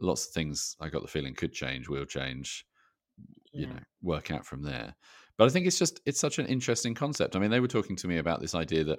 Lots 0.00 0.26
of 0.26 0.32
things 0.32 0.76
I 0.80 0.88
got 0.88 1.02
the 1.02 1.08
feeling 1.08 1.34
could 1.34 1.52
change, 1.52 1.88
will 1.88 2.04
change. 2.04 2.66
You 3.52 3.66
Yeah. 3.66 3.74
know, 3.74 3.80
work 4.02 4.30
out 4.30 4.44
from 4.44 4.62
there. 4.62 4.94
But 5.36 5.46
I 5.46 5.48
think 5.50 5.66
it's 5.66 5.78
just 5.78 6.00
it's 6.06 6.20
such 6.20 6.38
an 6.38 6.46
interesting 6.46 6.94
concept. 6.94 7.36
I 7.36 7.38
mean, 7.38 7.50
they 7.50 7.60
were 7.60 7.68
talking 7.68 7.96
to 7.96 8.08
me 8.08 8.18
about 8.18 8.40
this 8.40 8.54
idea 8.54 8.84
that 8.84 8.98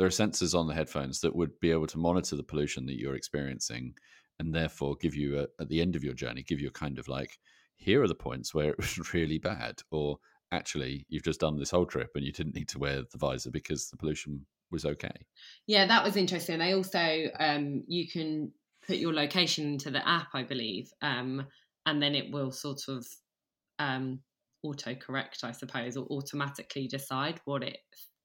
there 0.00 0.06
are 0.06 0.10
sensors 0.10 0.58
on 0.58 0.66
the 0.66 0.72
headphones 0.72 1.20
that 1.20 1.36
would 1.36 1.60
be 1.60 1.70
able 1.70 1.86
to 1.86 1.98
monitor 1.98 2.34
the 2.34 2.42
pollution 2.42 2.86
that 2.86 2.98
you're 2.98 3.16
experiencing, 3.16 3.92
and 4.38 4.54
therefore 4.54 4.96
give 4.98 5.14
you 5.14 5.40
a, 5.40 5.42
at 5.60 5.68
the 5.68 5.82
end 5.82 5.94
of 5.94 6.02
your 6.02 6.14
journey, 6.14 6.42
give 6.42 6.58
you 6.58 6.68
a 6.68 6.72
kind 6.72 6.98
of 6.98 7.06
like, 7.06 7.38
here 7.76 8.02
are 8.02 8.08
the 8.08 8.14
points 8.14 8.54
where 8.54 8.70
it 8.70 8.78
was 8.78 8.98
really 9.12 9.36
bad, 9.36 9.82
or 9.90 10.16
actually 10.52 11.04
you've 11.10 11.22
just 11.22 11.40
done 11.40 11.58
this 11.58 11.70
whole 11.70 11.84
trip 11.84 12.12
and 12.14 12.24
you 12.24 12.32
didn't 12.32 12.54
need 12.54 12.68
to 12.68 12.78
wear 12.78 13.02
the 13.12 13.18
visor 13.18 13.50
because 13.50 13.90
the 13.90 13.96
pollution 13.98 14.46
was 14.70 14.86
okay. 14.86 15.12
Yeah, 15.66 15.84
that 15.84 16.02
was 16.02 16.16
interesting. 16.16 16.60
They 16.60 16.72
also 16.72 17.26
um, 17.38 17.84
you 17.86 18.08
can 18.08 18.52
put 18.86 18.96
your 18.96 19.12
location 19.12 19.66
into 19.66 19.90
the 19.90 20.08
app, 20.08 20.28
I 20.32 20.44
believe, 20.44 20.90
um, 21.02 21.46
and 21.84 22.02
then 22.02 22.14
it 22.14 22.32
will 22.32 22.52
sort 22.52 22.88
of 22.88 23.06
um, 23.78 24.20
auto 24.62 24.94
correct, 24.94 25.40
I 25.44 25.52
suppose, 25.52 25.98
or 25.98 26.06
automatically 26.06 26.88
decide 26.88 27.38
what 27.44 27.62
it 27.62 27.76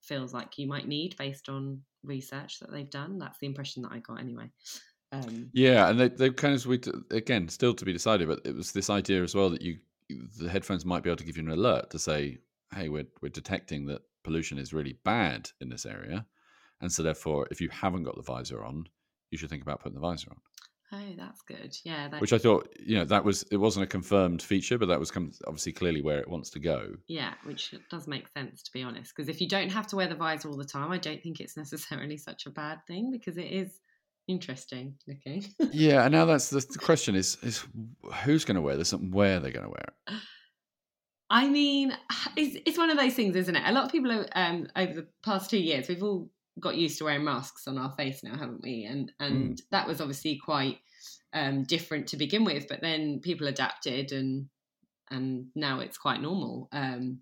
feels 0.06 0.34
like 0.34 0.58
you 0.58 0.68
might 0.68 0.88
need 0.88 1.16
based 1.18 1.50
on 1.50 1.82
research 2.04 2.60
that 2.60 2.72
they've 2.72 2.90
done. 2.90 3.18
That's 3.18 3.40
the 3.40 3.48
impression 3.48 3.84
that 3.84 3.92
I 3.92 4.00
got 4.00 4.20
anyway. 4.20 4.50
Um, 5.12 5.50
Yeah, 5.54 5.90
and 5.90 6.00
they 6.00 6.10
they 6.10 6.30
kind 6.32 6.54
of 6.54 6.66
we 6.66 6.82
again 7.12 7.48
still 7.50 7.74
to 7.74 7.86
be 7.86 7.94
decided, 7.94 8.28
but 8.28 8.42
it 8.46 8.56
was 8.56 8.72
this 8.72 8.90
idea 8.90 9.24
as 9.24 9.36
well 9.36 9.50
that 9.50 9.62
you 9.62 9.80
the 10.10 10.50
headphones 10.50 10.86
might 10.86 11.04
be 11.04 11.10
able 11.10 11.18
to 11.18 11.24
give 11.24 11.38
you 11.38 11.44
an 11.44 11.50
alert 11.52 11.90
to 11.92 12.00
say, 12.00 12.40
hey, 12.74 12.90
we're 12.90 13.08
we're 13.22 13.30
detecting 13.30 13.86
that 13.88 14.02
pollution 14.24 14.58
is 14.58 14.74
really 14.74 14.94
bad 15.04 15.50
in 15.62 15.70
this 15.70 15.86
area, 15.86 16.26
and 16.82 16.92
so 16.92 17.04
therefore, 17.04 17.48
if 17.52 17.62
you 17.62 17.70
haven't 17.70 18.04
got 18.04 18.16
the 18.16 18.22
visor 18.22 18.64
on, 18.64 18.86
you 19.32 19.38
should 19.38 19.50
think 19.50 19.64
about 19.64 19.80
putting 19.82 19.96
the 19.96 20.02
visor 20.02 20.30
on. 20.32 20.38
Oh, 20.92 21.14
that's 21.18 21.42
good. 21.42 21.76
Yeah, 21.84 22.08
that, 22.10 22.22
Which 22.22 22.34
I 22.34 22.38
thought, 22.38 22.74
you 22.80 22.98
know, 22.98 23.06
that 23.06 23.24
was 23.24 23.44
it 23.52 23.58
wasn't 23.58 23.84
a 23.84 23.88
confirmed 23.88 24.42
feature, 24.42 24.78
but 24.78 24.88
that 24.88 25.00
was 25.00 25.12
com- 25.12 25.32
obviously 25.48 25.74
clearly 25.74 26.02
where 26.02 26.20
it 26.20 26.30
wants 26.30 26.50
to 26.52 26.60
go. 26.60 26.94
Yeah, 27.08 27.34
which 27.44 27.74
does 27.90 28.08
make 28.08 28.28
sense 28.30 28.64
to 28.64 28.72
be 28.72 28.84
honest. 28.84 29.14
Because 29.16 29.30
if 29.30 29.42
you 29.42 29.48
don't 29.48 29.70
have 29.70 29.88
to 29.88 29.96
wear 29.96 30.08
the 30.08 30.16
visor 30.16 30.50
all 30.50 30.58
the 30.58 30.66
time, 30.66 30.92
I 30.92 30.98
don't 30.98 31.22
think 31.22 31.40
it's 31.40 31.58
necessarily 31.58 32.18
such 32.18 32.46
a 32.46 32.52
bad 32.52 32.80
thing 32.88 33.12
because 33.12 33.38
it 33.38 33.52
is 33.52 33.80
interesting 34.28 34.96
looking. 35.08 35.46
Yeah, 35.72 36.04
and 36.04 36.12
now 36.12 36.26
that's 36.26 36.50
the, 36.50 36.60
the 36.60 36.80
question: 36.80 37.16
is 37.16 37.38
is 37.42 37.66
who's 38.24 38.46
going 38.46 38.56
to 38.56 38.62
wear 38.62 38.78
this 38.78 38.94
and 38.94 39.14
where 39.14 39.40
they're 39.40 39.52
going 39.52 39.66
to 39.66 39.72
wear 39.72 39.86
it? 40.08 40.20
I 41.30 41.48
mean, 41.50 41.96
it's, 42.36 42.58
it's 42.66 42.78
one 42.78 42.90
of 42.90 42.98
those 42.98 43.14
things, 43.14 43.36
isn't 43.36 43.56
it? 43.56 43.64
A 43.66 43.72
lot 43.72 43.86
of 43.86 43.92
people 43.92 44.12
are, 44.12 44.26
um, 44.34 44.68
over 44.76 44.94
the 44.94 45.08
past 45.24 45.50
two 45.50 45.60
years, 45.60 45.88
we've 45.88 46.04
all 46.04 46.30
got 46.60 46.76
used 46.76 46.98
to 46.98 47.06
wearing 47.06 47.24
masks 47.24 47.68
on 47.68 47.78
our 47.78 47.92
face 47.92 48.24
now, 48.24 48.38
haven't 48.38 48.64
we? 48.64 48.86
And 48.86 49.12
and 49.20 49.62
that 49.72 49.88
was 49.88 50.02
obviously 50.02 50.40
quite 50.44 50.80
um, 51.34 51.64
different 51.64 52.08
to 52.08 52.18
begin 52.18 52.46
with, 52.46 52.68
but 52.68 52.82
then 52.82 53.20
people 53.20 53.48
adapted, 53.48 54.12
and 54.12 54.48
and 55.12 55.48
now 55.56 55.80
it's 55.80 55.98
quite 55.98 56.22
normal. 56.22 56.70
Um, 56.72 57.20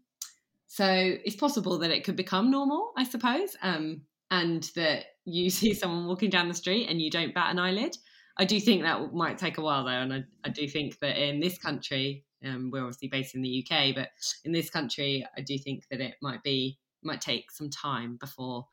so 0.68 0.86
it's 0.88 1.36
possible 1.36 1.78
that 1.80 1.92
it 1.92 2.04
could 2.04 2.16
become 2.16 2.50
normal, 2.50 2.94
I 2.98 3.04
suppose, 3.04 3.56
um, 3.62 4.02
and 4.32 4.64
that 4.76 5.06
you 5.26 5.50
see 5.50 5.74
someone 5.74 6.08
walking 6.08 6.30
down 6.30 6.48
the 6.48 6.54
street 6.54 6.88
and 6.90 7.02
you 7.02 7.10
don't 7.10 7.34
bat 7.34 7.52
an 7.52 7.60
eyelid. 7.60 7.96
I 8.38 8.46
do 8.46 8.60
think 8.60 8.82
that 8.82 9.14
might 9.14 9.38
take 9.38 9.60
a 9.60 9.62
while 9.62 9.84
though, 9.84 9.92
and 9.92 10.14
I, 10.14 10.24
I 10.44 10.50
do 10.50 10.68
think 10.68 11.00
that 11.00 11.18
in 11.18 11.40
this 11.40 11.58
country, 11.58 12.26
um, 12.44 12.72
we're 12.72 12.82
obviously 12.82 13.08
based 13.08 13.36
in 13.36 13.42
the 13.42 13.66
UK, 13.66 13.94
but 13.96 14.10
in 14.44 14.52
this 14.52 14.70
country, 14.70 15.26
I 15.38 15.42
do 15.42 15.58
think 15.58 15.86
that 15.92 16.02
it 16.02 16.16
might 16.22 16.44
be 16.44 16.80
might 17.04 17.22
take 17.22 17.52
some 17.52 17.70
time 17.70 18.18
before 18.20 18.66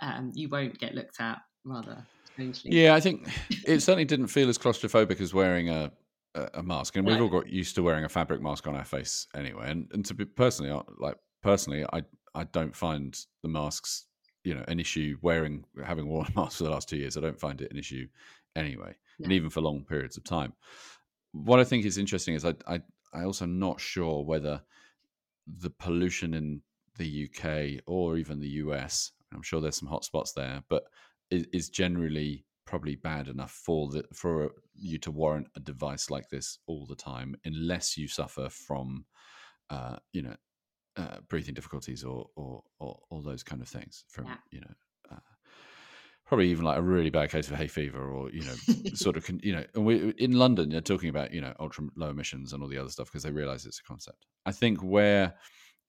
um, 0.00 0.32
you 0.34 0.48
won't 0.48 0.78
get 0.78 0.94
looked 0.94 1.20
at 1.20 1.38
rather 1.64 2.06
strangely. 2.32 2.72
Yeah, 2.72 2.94
I 2.94 3.00
think 3.00 3.28
it 3.66 3.80
certainly 3.80 4.04
didn't 4.04 4.28
feel 4.28 4.48
as 4.48 4.58
claustrophobic 4.58 5.20
as 5.20 5.32
wearing 5.34 5.68
a 5.70 5.92
a, 6.54 6.64
mask, 6.64 6.96
and 6.96 7.06
we've 7.06 7.16
No. 7.16 7.22
all 7.24 7.28
got 7.28 7.48
used 7.48 7.76
to 7.76 7.82
wearing 7.84 8.04
a 8.04 8.08
fabric 8.08 8.42
mask 8.42 8.66
on 8.66 8.74
our 8.74 8.84
face 8.84 9.28
anyway. 9.36 9.70
And 9.70 9.88
and 9.92 10.04
to 10.06 10.14
be 10.14 10.24
personally, 10.24 10.72
I- 10.72 10.82
like 10.98 11.16
personally, 11.42 11.84
I 11.92 12.02
I 12.34 12.42
don't 12.44 12.74
find 12.74 13.16
the 13.42 13.48
masks, 13.48 14.06
you 14.42 14.52
know, 14.54 14.64
an 14.66 14.80
issue. 14.80 15.16
Wearing 15.22 15.64
having 15.84 16.08
worn 16.08 16.26
a 16.26 16.32
mask 16.40 16.58
for 16.58 16.64
the 16.64 16.70
last 16.70 16.88
two 16.88 16.96
years, 16.96 17.16
I 17.16 17.20
don't 17.20 17.38
find 17.38 17.60
it 17.60 17.70
an 17.70 17.78
issue 17.78 18.08
anyway, 18.56 18.96
and 19.22 19.32
even 19.32 19.48
for 19.48 19.60
long 19.60 19.84
periods 19.84 20.16
of 20.16 20.24
time. 20.24 20.52
What 21.30 21.60
I 21.60 21.64
think 21.64 21.84
is 21.84 21.98
interesting 21.98 22.34
is 22.34 22.44
I 22.44 22.54
I 22.66 22.80
I 23.12 23.22
also 23.24 23.46
not 23.46 23.80
sure 23.80 24.24
whether 24.24 24.60
the 25.46 25.70
pollution 25.70 26.34
in 26.34 26.62
the 26.98 27.28
UK 27.28 27.80
or 27.86 28.16
even 28.16 28.40
the 28.40 28.48
US. 28.64 29.12
I'm 29.34 29.42
sure 29.42 29.60
there's 29.60 29.76
some 29.76 29.88
hotspots 29.88 30.34
there, 30.34 30.62
but 30.68 30.84
is, 31.30 31.46
is 31.52 31.68
generally 31.70 32.46
probably 32.66 32.96
bad 32.96 33.28
enough 33.28 33.50
for 33.52 33.88
the 33.90 34.04
for 34.12 34.50
you 34.74 34.98
to 34.98 35.10
warrant 35.10 35.48
a 35.56 35.60
device 35.60 36.10
like 36.10 36.28
this 36.30 36.58
all 36.66 36.86
the 36.86 36.96
time, 36.96 37.36
unless 37.44 37.96
you 37.96 38.08
suffer 38.08 38.48
from, 38.48 39.04
uh, 39.70 39.96
you 40.12 40.22
know, 40.22 40.36
uh, 40.96 41.18
breathing 41.28 41.54
difficulties 41.54 42.04
or, 42.04 42.28
or 42.36 42.62
or 42.78 43.00
all 43.10 43.22
those 43.22 43.42
kind 43.42 43.60
of 43.62 43.68
things 43.68 44.04
from 44.08 44.26
Yeah. 44.26 44.36
you 44.52 44.60
know 44.60 44.74
uh, 45.10 45.18
probably 46.26 46.50
even 46.50 46.64
like 46.64 46.78
a 46.78 46.82
really 46.82 47.10
bad 47.10 47.30
case 47.30 47.50
of 47.50 47.56
hay 47.56 47.66
fever 47.68 48.10
or 48.10 48.30
you 48.30 48.44
know 48.44 48.54
sort 48.94 49.16
of 49.16 49.24
con- 49.26 49.40
you 49.42 49.52
know 49.54 49.64
and 49.74 49.84
we 49.84 50.10
in 50.18 50.32
London 50.32 50.70
they're 50.70 50.80
talking 50.80 51.08
about 51.10 51.32
you 51.32 51.40
know 51.40 51.54
ultra 51.60 51.84
low 51.96 52.10
emissions 52.10 52.52
and 52.52 52.62
all 52.62 52.68
the 52.68 52.78
other 52.78 52.88
stuff 52.88 53.08
because 53.08 53.22
they 53.22 53.30
realize 53.30 53.66
it's 53.66 53.80
a 53.80 53.82
concept. 53.82 54.26
I 54.46 54.52
think 54.52 54.80
where 54.82 55.34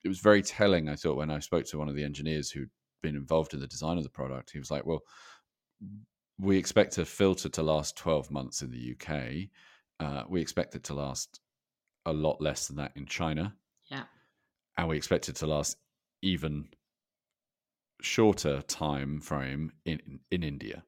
it 0.03 0.07
was 0.07 0.19
very 0.19 0.41
telling 0.41 0.89
I 0.89 0.95
thought 0.95 1.17
when 1.17 1.31
I 1.31 1.39
spoke 1.39 1.65
to 1.67 1.77
one 1.77 1.89
of 1.89 1.95
the 1.95 2.03
engineers 2.03 2.51
who'd 2.51 2.69
been 3.05 3.15
involved 3.15 3.53
in 3.53 3.59
the 3.59 3.67
design 3.75 3.97
of 3.97 4.03
the 4.03 4.09
product 4.19 4.51
he 4.51 4.59
was 4.59 4.71
like 4.71 4.85
well 4.85 5.01
we 6.39 6.57
expect 6.57 6.97
a 6.97 7.05
filter 7.05 7.49
to 7.49 7.63
last 7.63 7.97
12 7.97 8.29
months 8.31 8.61
in 8.61 8.69
the 8.71 8.93
UK 8.93 9.49
uh, 10.05 10.23
we 10.27 10.41
expect 10.41 10.75
it 10.75 10.83
to 10.83 10.93
last 10.93 11.39
a 12.05 12.13
lot 12.13 12.41
less 12.41 12.67
than 12.67 12.75
that 12.77 12.91
in 12.95 13.05
China 13.05 13.53
Yeah. 13.89 14.05
and 14.77 14.87
we 14.89 14.97
expect 14.97 15.29
it 15.29 15.35
to 15.37 15.47
last 15.47 15.77
even 16.21 16.67
shorter 18.01 18.61
time 18.63 19.19
frame 19.21 19.71
in 19.85 20.19
in 20.31 20.43
India. 20.43 20.83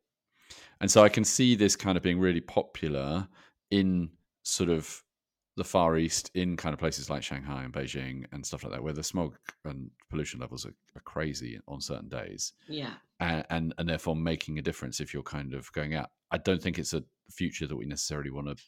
And 0.82 0.92
so 0.92 1.04
I 1.04 1.10
can 1.10 1.24
see 1.24 1.56
this 1.56 1.76
kind 1.76 1.98
of 1.98 2.04
being 2.04 2.20
really 2.20 2.42
popular 2.42 3.28
in 3.72 4.10
sort 4.44 4.70
of 4.70 5.04
the 5.58 5.63
Far 5.63 5.98
East, 5.98 6.32
in 6.36 6.56
kind 6.56 6.72
of 6.74 6.80
places 6.80 7.10
like 7.10 7.24
Shanghai 7.24 7.63
and 7.63 7.74
Beijing 7.74 8.26
and 8.32 8.46
stuff 8.46 8.63
like 8.63 8.72
that, 8.74 8.84
where 8.84 8.93
the 8.93 9.04
smog 9.04 9.36
and 9.65 9.89
pollution 10.10 10.39
levels 10.39 10.65
are, 10.65 10.74
are 10.96 11.02
crazy 11.02 11.60
on 11.67 11.82
certain 11.82 12.08
days, 12.08 12.54
Yeah. 12.70 12.93
and, 13.20 13.43
and 13.50 13.74
and 13.78 13.89
therefore 13.89 14.15
making 14.15 14.60
a 14.60 14.62
difference 14.62 15.00
if 15.00 15.13
you're 15.13 15.24
kind 15.24 15.54
of 15.54 15.72
going 15.74 15.96
out. 15.96 16.12
I 16.32 16.38
don't 16.38 16.62
think 16.62 16.78
it's 16.80 16.93
a 16.93 17.04
future 17.32 17.67
that 17.67 17.76
we 17.76 17.86
necessarily 17.86 18.30
want 18.30 18.48
to 18.48 18.63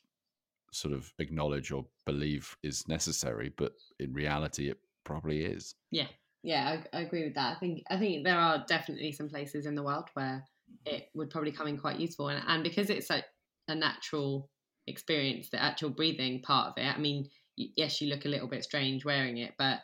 sort 0.74 0.94
of 0.94 1.12
acknowledge 1.20 1.72
or 1.72 1.86
believe 2.06 2.56
is 2.64 2.88
necessary, 2.88 3.52
but 3.56 3.74
in 4.00 4.12
reality, 4.14 4.70
it 4.70 4.80
probably 5.04 5.46
is. 5.46 5.76
Yeah, 5.92 6.08
yeah, 6.44 6.82
I, 6.94 6.98
I 6.98 7.02
agree 7.02 7.24
with 7.24 7.36
that. 7.36 7.56
I 7.56 7.60
think 7.60 7.84
I 7.90 7.98
think 7.98 8.24
there 8.26 8.40
are 8.40 8.64
definitely 8.68 9.12
some 9.12 9.30
places 9.30 9.66
in 9.66 9.76
the 9.76 9.84
world 9.84 10.10
where 10.16 10.44
it 10.86 11.10
would 11.14 11.30
probably 11.30 11.52
come 11.52 11.68
in 11.68 11.78
quite 11.78 12.00
useful, 12.00 12.30
and, 12.30 12.44
and 12.48 12.64
because 12.64 12.90
it's 12.90 13.10
like 13.10 13.26
a 13.68 13.76
natural 13.76 14.50
experience, 14.88 15.50
the 15.50 15.62
actual 15.62 15.90
breathing 15.90 16.42
part 16.42 16.68
of 16.68 16.74
it. 16.78 16.96
I 16.96 16.98
mean, 17.00 17.30
yes, 17.56 18.02
you 18.02 18.10
look 18.10 18.26
a 18.26 18.30
little 18.30 18.48
bit 18.48 18.64
strange 18.64 19.06
wearing 19.06 19.38
it, 19.38 19.54
but 19.58 19.80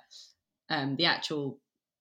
um, 0.70 0.96
the 0.96 1.06
actual 1.06 1.60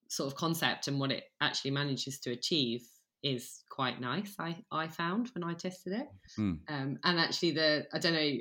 sort 0.09 0.33
of 0.33 0.39
concept 0.39 0.89
and 0.89 1.01
what 1.01 1.11
it 1.11 1.25
actually 1.41 1.73
manages 1.73 2.21
to 2.21 2.31
achieve 2.31 2.83
is 3.23 3.63
quite 3.71 4.01
nice. 4.01 4.35
I 4.39 4.57
I 4.71 4.89
found 4.89 5.31
when 5.35 5.45
I 5.45 5.55
tested 5.55 5.95
it, 5.95 6.07
Hmm. 6.37 6.55
um, 6.69 6.99
and 7.05 7.19
actually 7.19 7.53
the 7.53 7.87
I 7.93 7.99
don't 7.99 8.13
know 8.13 8.33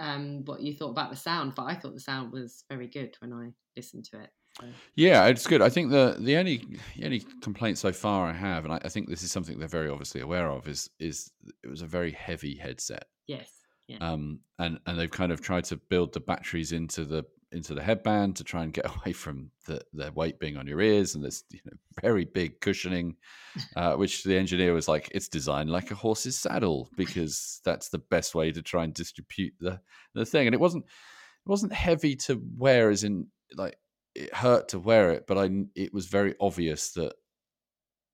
um, 0.00 0.44
what 0.44 0.60
you 0.60 0.74
thought 0.74 0.90
about 0.90 1.10
the 1.10 1.16
sound, 1.16 1.54
but 1.54 1.64
I 1.64 1.74
thought 1.74 1.94
the 1.94 2.00
sound 2.00 2.32
was 2.32 2.64
very 2.68 2.86
good 2.86 3.16
when 3.20 3.32
I 3.32 3.50
listened 3.76 4.04
to 4.12 4.20
it. 4.20 4.30
So. 4.60 4.66
Yeah, 4.94 5.26
it's 5.26 5.46
good. 5.46 5.62
I 5.62 5.68
think 5.70 5.90
the 5.90 6.16
the 6.18 6.36
only 6.36 6.64
the 6.96 7.04
only 7.04 7.20
complaint 7.42 7.78
so 7.78 7.92
far 7.92 8.26
I 8.26 8.32
have, 8.32 8.64
and 8.64 8.72
I, 8.74 8.80
I 8.84 8.88
think 8.88 9.08
this 9.08 9.22
is 9.22 9.32
something 9.32 9.58
they're 9.58 9.68
very 9.68 9.88
obviously 9.88 10.20
aware 10.20 10.50
of, 10.50 10.68
is 10.68 10.90
is 10.98 11.30
it 11.64 11.68
was 11.68 11.82
a 11.82 11.86
very 11.86 12.12
heavy 12.12 12.56
headset, 12.56 13.06
Yes. 13.26 13.50
Yeah. 13.88 13.98
um, 14.00 14.40
and 14.58 14.78
and 14.86 14.98
they've 14.98 15.10
kind 15.10 15.32
of 15.32 15.40
tried 15.40 15.64
to 15.64 15.76
build 15.76 16.12
the 16.12 16.20
batteries 16.20 16.72
into 16.72 17.04
the 17.04 17.24
into 17.50 17.74
the 17.74 17.82
headband 17.82 18.36
to 18.36 18.44
try 18.44 18.62
and 18.62 18.72
get 18.72 18.86
away 18.96 19.12
from 19.12 19.50
the 19.66 19.80
the 19.92 20.12
weight 20.12 20.38
being 20.38 20.56
on 20.56 20.66
your 20.66 20.80
ears, 20.80 21.14
and 21.14 21.24
this 21.24 21.44
you 21.50 21.60
know, 21.64 21.76
very 22.02 22.24
big 22.24 22.60
cushioning, 22.60 23.16
uh, 23.76 23.94
which 23.94 24.24
the 24.24 24.36
engineer 24.36 24.74
was 24.74 24.88
like, 24.88 25.10
it's 25.14 25.28
designed 25.28 25.70
like 25.70 25.90
a 25.90 25.94
horse's 25.94 26.36
saddle 26.36 26.88
because 26.96 27.60
that's 27.64 27.88
the 27.88 27.98
best 27.98 28.34
way 28.34 28.52
to 28.52 28.62
try 28.62 28.84
and 28.84 28.94
distribute 28.94 29.54
the 29.60 29.80
the 30.14 30.26
thing, 30.26 30.46
and 30.46 30.54
it 30.54 30.60
wasn't 30.60 30.84
it 30.84 31.48
wasn't 31.48 31.72
heavy 31.72 32.14
to 32.16 32.42
wear, 32.56 32.90
as 32.90 33.04
in 33.04 33.28
like 33.56 33.78
it 34.14 34.34
hurt 34.34 34.68
to 34.68 34.78
wear 34.78 35.12
it, 35.12 35.26
but 35.26 35.38
I 35.38 35.48
it 35.74 35.94
was 35.94 36.06
very 36.06 36.34
obvious 36.40 36.92
that 36.92 37.14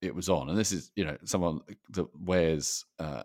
it 0.03 0.15
was 0.15 0.29
on. 0.29 0.49
And 0.49 0.59
this 0.59 0.71
is 0.71 0.93
you 0.95 1.05
know 1.05 1.17
someone 1.25 1.61
that 1.91 2.07
wears 2.19 2.85
uh, 2.99 3.23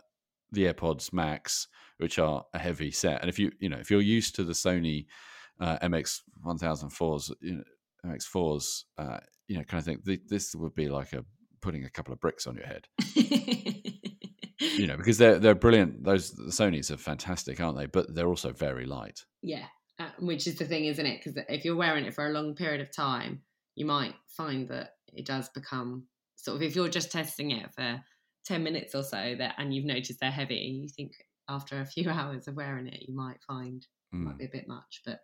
the 0.51 0.65
AirPods 0.65 1.13
Max, 1.13 1.67
which 1.99 2.17
are 2.19 2.45
a 2.53 2.59
heavy 2.59 2.91
set, 2.91 3.21
and 3.21 3.29
if 3.29 3.37
you 3.37 3.51
you 3.59 3.69
know 3.69 3.77
if 3.77 3.91
you're 3.91 4.01
used 4.01 4.35
to 4.35 4.43
the 4.43 4.53
Sony 4.53 5.05
uh, 5.59 5.77
MX 5.79 6.21
1004s, 6.45 7.31
you 7.41 7.55
know, 7.55 7.63
MX 8.05 8.23
fours, 8.23 8.85
uh, 8.97 9.19
you 9.47 9.57
know, 9.57 9.63
kind 9.63 9.79
of 9.79 9.85
thing, 9.85 10.01
th- 10.05 10.21
this 10.27 10.55
would 10.55 10.73
be 10.73 10.87
like 10.87 11.13
a 11.13 11.25
putting 11.61 11.83
a 11.83 11.89
couple 11.89 12.13
of 12.13 12.19
bricks 12.21 12.47
on 12.47 12.55
your 12.55 12.65
head, 12.65 12.87
you 14.59 14.87
know, 14.87 14.97
because 14.97 15.17
they're 15.17 15.39
they're 15.39 15.55
brilliant. 15.55 16.03
Those 16.03 16.31
the 16.31 16.51
Sony's 16.51 16.91
are 16.91 16.97
fantastic, 16.97 17.59
aren't 17.59 17.77
they? 17.77 17.85
But 17.85 18.15
they're 18.15 18.27
also 18.27 18.51
very 18.51 18.85
light. 18.85 19.25
yeah. 19.41 19.65
Uh, 19.99 20.07
which 20.19 20.47
is 20.47 20.55
the 20.55 20.63
thing, 20.63 20.85
isn't 20.85 21.05
it? 21.05 21.19
Because 21.21 21.43
if 21.49 21.65
you're 21.65 21.75
wearing 21.75 22.05
it 22.05 22.13
for 22.13 22.25
a 22.25 22.31
long 22.31 22.55
period 22.55 22.79
of 22.79 22.89
time, 22.89 23.41
you 23.75 23.85
might 23.85 24.13
find 24.29 24.69
that 24.69 24.91
it 25.13 25.25
does 25.25 25.49
become 25.49 26.05
sort 26.37 26.55
of 26.55 26.61
if 26.61 26.73
you're 26.73 26.87
just 26.87 27.11
testing 27.11 27.51
it 27.51 27.69
for 27.73 28.01
10 28.45 28.63
minutes 28.63 28.95
or 28.95 29.03
so 29.03 29.35
that 29.37 29.55
and 29.57 29.73
you've 29.73 29.83
noticed 29.83 30.21
they're 30.21 30.31
heavy, 30.31 30.55
you 30.55 30.87
think 30.87 31.11
after 31.49 31.81
a 31.81 31.85
few 31.85 32.09
hours 32.19 32.47
of 32.47 32.55
wearing 32.55 32.87
it, 32.87 33.07
you 33.07 33.15
might 33.15 33.41
find 33.47 33.81
it 33.83 34.15
Mm. 34.15 34.23
might 34.23 34.37
be 34.39 34.45
a 34.45 34.49
bit 34.49 34.67
much. 34.67 35.01
But 35.05 35.19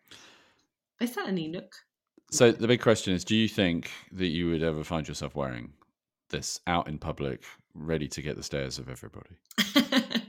they 0.99 1.07
certainly 1.07 1.51
look 1.51 1.73
So 2.31 2.51
the 2.51 2.67
big 2.67 2.81
question 2.81 3.13
is: 3.13 3.23
Do 3.23 3.35
you 3.35 3.47
think 3.47 3.89
that 4.11 4.27
you 4.27 4.49
would 4.49 4.61
ever 4.61 4.83
find 4.83 5.07
yourself 5.07 5.35
wearing 5.35 5.73
this 6.29 6.59
out 6.67 6.88
in 6.88 6.97
public, 6.99 7.43
ready 7.73 8.07
to 8.09 8.21
get 8.21 8.35
the 8.35 8.43
stares 8.43 8.77
of 8.77 8.88
everybody? 8.89 9.38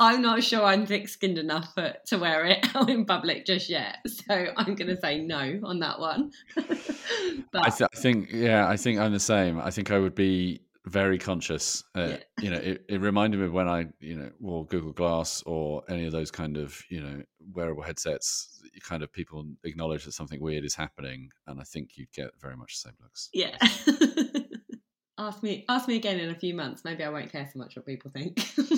I'm 0.00 0.20
not 0.22 0.42
sure 0.42 0.62
I'm 0.64 0.86
thick 0.86 1.08
skinned 1.08 1.38
enough 1.38 1.72
for, 1.74 1.94
to 2.08 2.18
wear 2.18 2.44
it 2.46 2.66
out 2.76 2.90
in 2.90 3.04
public 3.06 3.46
just 3.46 3.70
yet. 3.70 3.98
So 4.06 4.48
I'm 4.56 4.74
going 4.74 4.88
to 4.88 5.00
say 5.00 5.20
no 5.20 5.60
on 5.62 5.78
that 5.80 6.00
one. 6.00 6.32
but 6.56 7.64
I, 7.66 7.70
th- 7.70 7.88
I 7.94 7.96
think, 8.00 8.30
yeah, 8.32 8.68
I 8.68 8.76
think 8.76 8.98
I'm 8.98 9.12
the 9.12 9.20
same. 9.20 9.58
I 9.60 9.70
think 9.70 9.90
I 9.92 9.98
would 9.98 10.14
be 10.16 10.60
very 10.86 11.18
conscious. 11.18 11.82
Uh, 11.94 12.08
Yeah. 12.08 12.16
You 12.44 12.50
know, 12.50 12.58
it, 12.58 12.84
it 12.90 13.00
reminded 13.00 13.40
me 13.40 13.46
of 13.46 13.52
when 13.52 13.68
I, 13.68 13.86
you 14.00 14.16
know, 14.16 14.30
wore 14.38 14.66
Google 14.66 14.92
Glass 14.92 15.42
or 15.46 15.82
any 15.88 16.04
of 16.04 16.12
those 16.12 16.30
kind 16.30 16.58
of, 16.58 16.78
you 16.90 17.00
know, 17.00 17.22
wearable 17.54 17.82
headsets. 17.82 18.60
Kind 18.82 19.02
of 19.02 19.10
people 19.10 19.46
acknowledge 19.64 20.04
that 20.04 20.12
something 20.12 20.40
weird 20.40 20.64
is 20.64 20.74
happening, 20.74 21.30
and 21.46 21.58
I 21.58 21.64
think 21.64 21.96
you'd 21.96 22.12
get 22.12 22.30
very 22.40 22.56
much 22.56 22.74
the 22.82 22.90
same 22.90 22.96
looks. 23.00 23.30
yeah. 23.32 23.56
ask 25.18 25.42
me 25.42 25.64
ask 25.68 25.86
me 25.88 25.94
again 25.96 26.18
in 26.20 26.28
a 26.30 26.34
few 26.34 26.52
months. 26.54 26.84
Maybe 26.84 27.02
I 27.04 27.08
won't 27.08 27.30
care 27.32 27.48
so 27.50 27.58
much 27.58 27.76
what 27.76 27.86
people 27.86 28.10
think. 28.10 28.44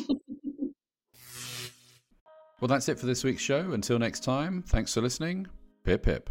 Well, 2.59 2.69
that's 2.69 2.89
it 2.89 2.99
for 2.99 3.05
this 3.05 3.23
week's 3.23 3.43
show. 3.43 3.73
Until 3.73 3.99
next 3.99 4.21
time, 4.25 4.63
thanks 4.63 4.95
for 4.95 5.03
listening. 5.03 5.47
Pip 5.85 6.03
pip. 6.03 6.31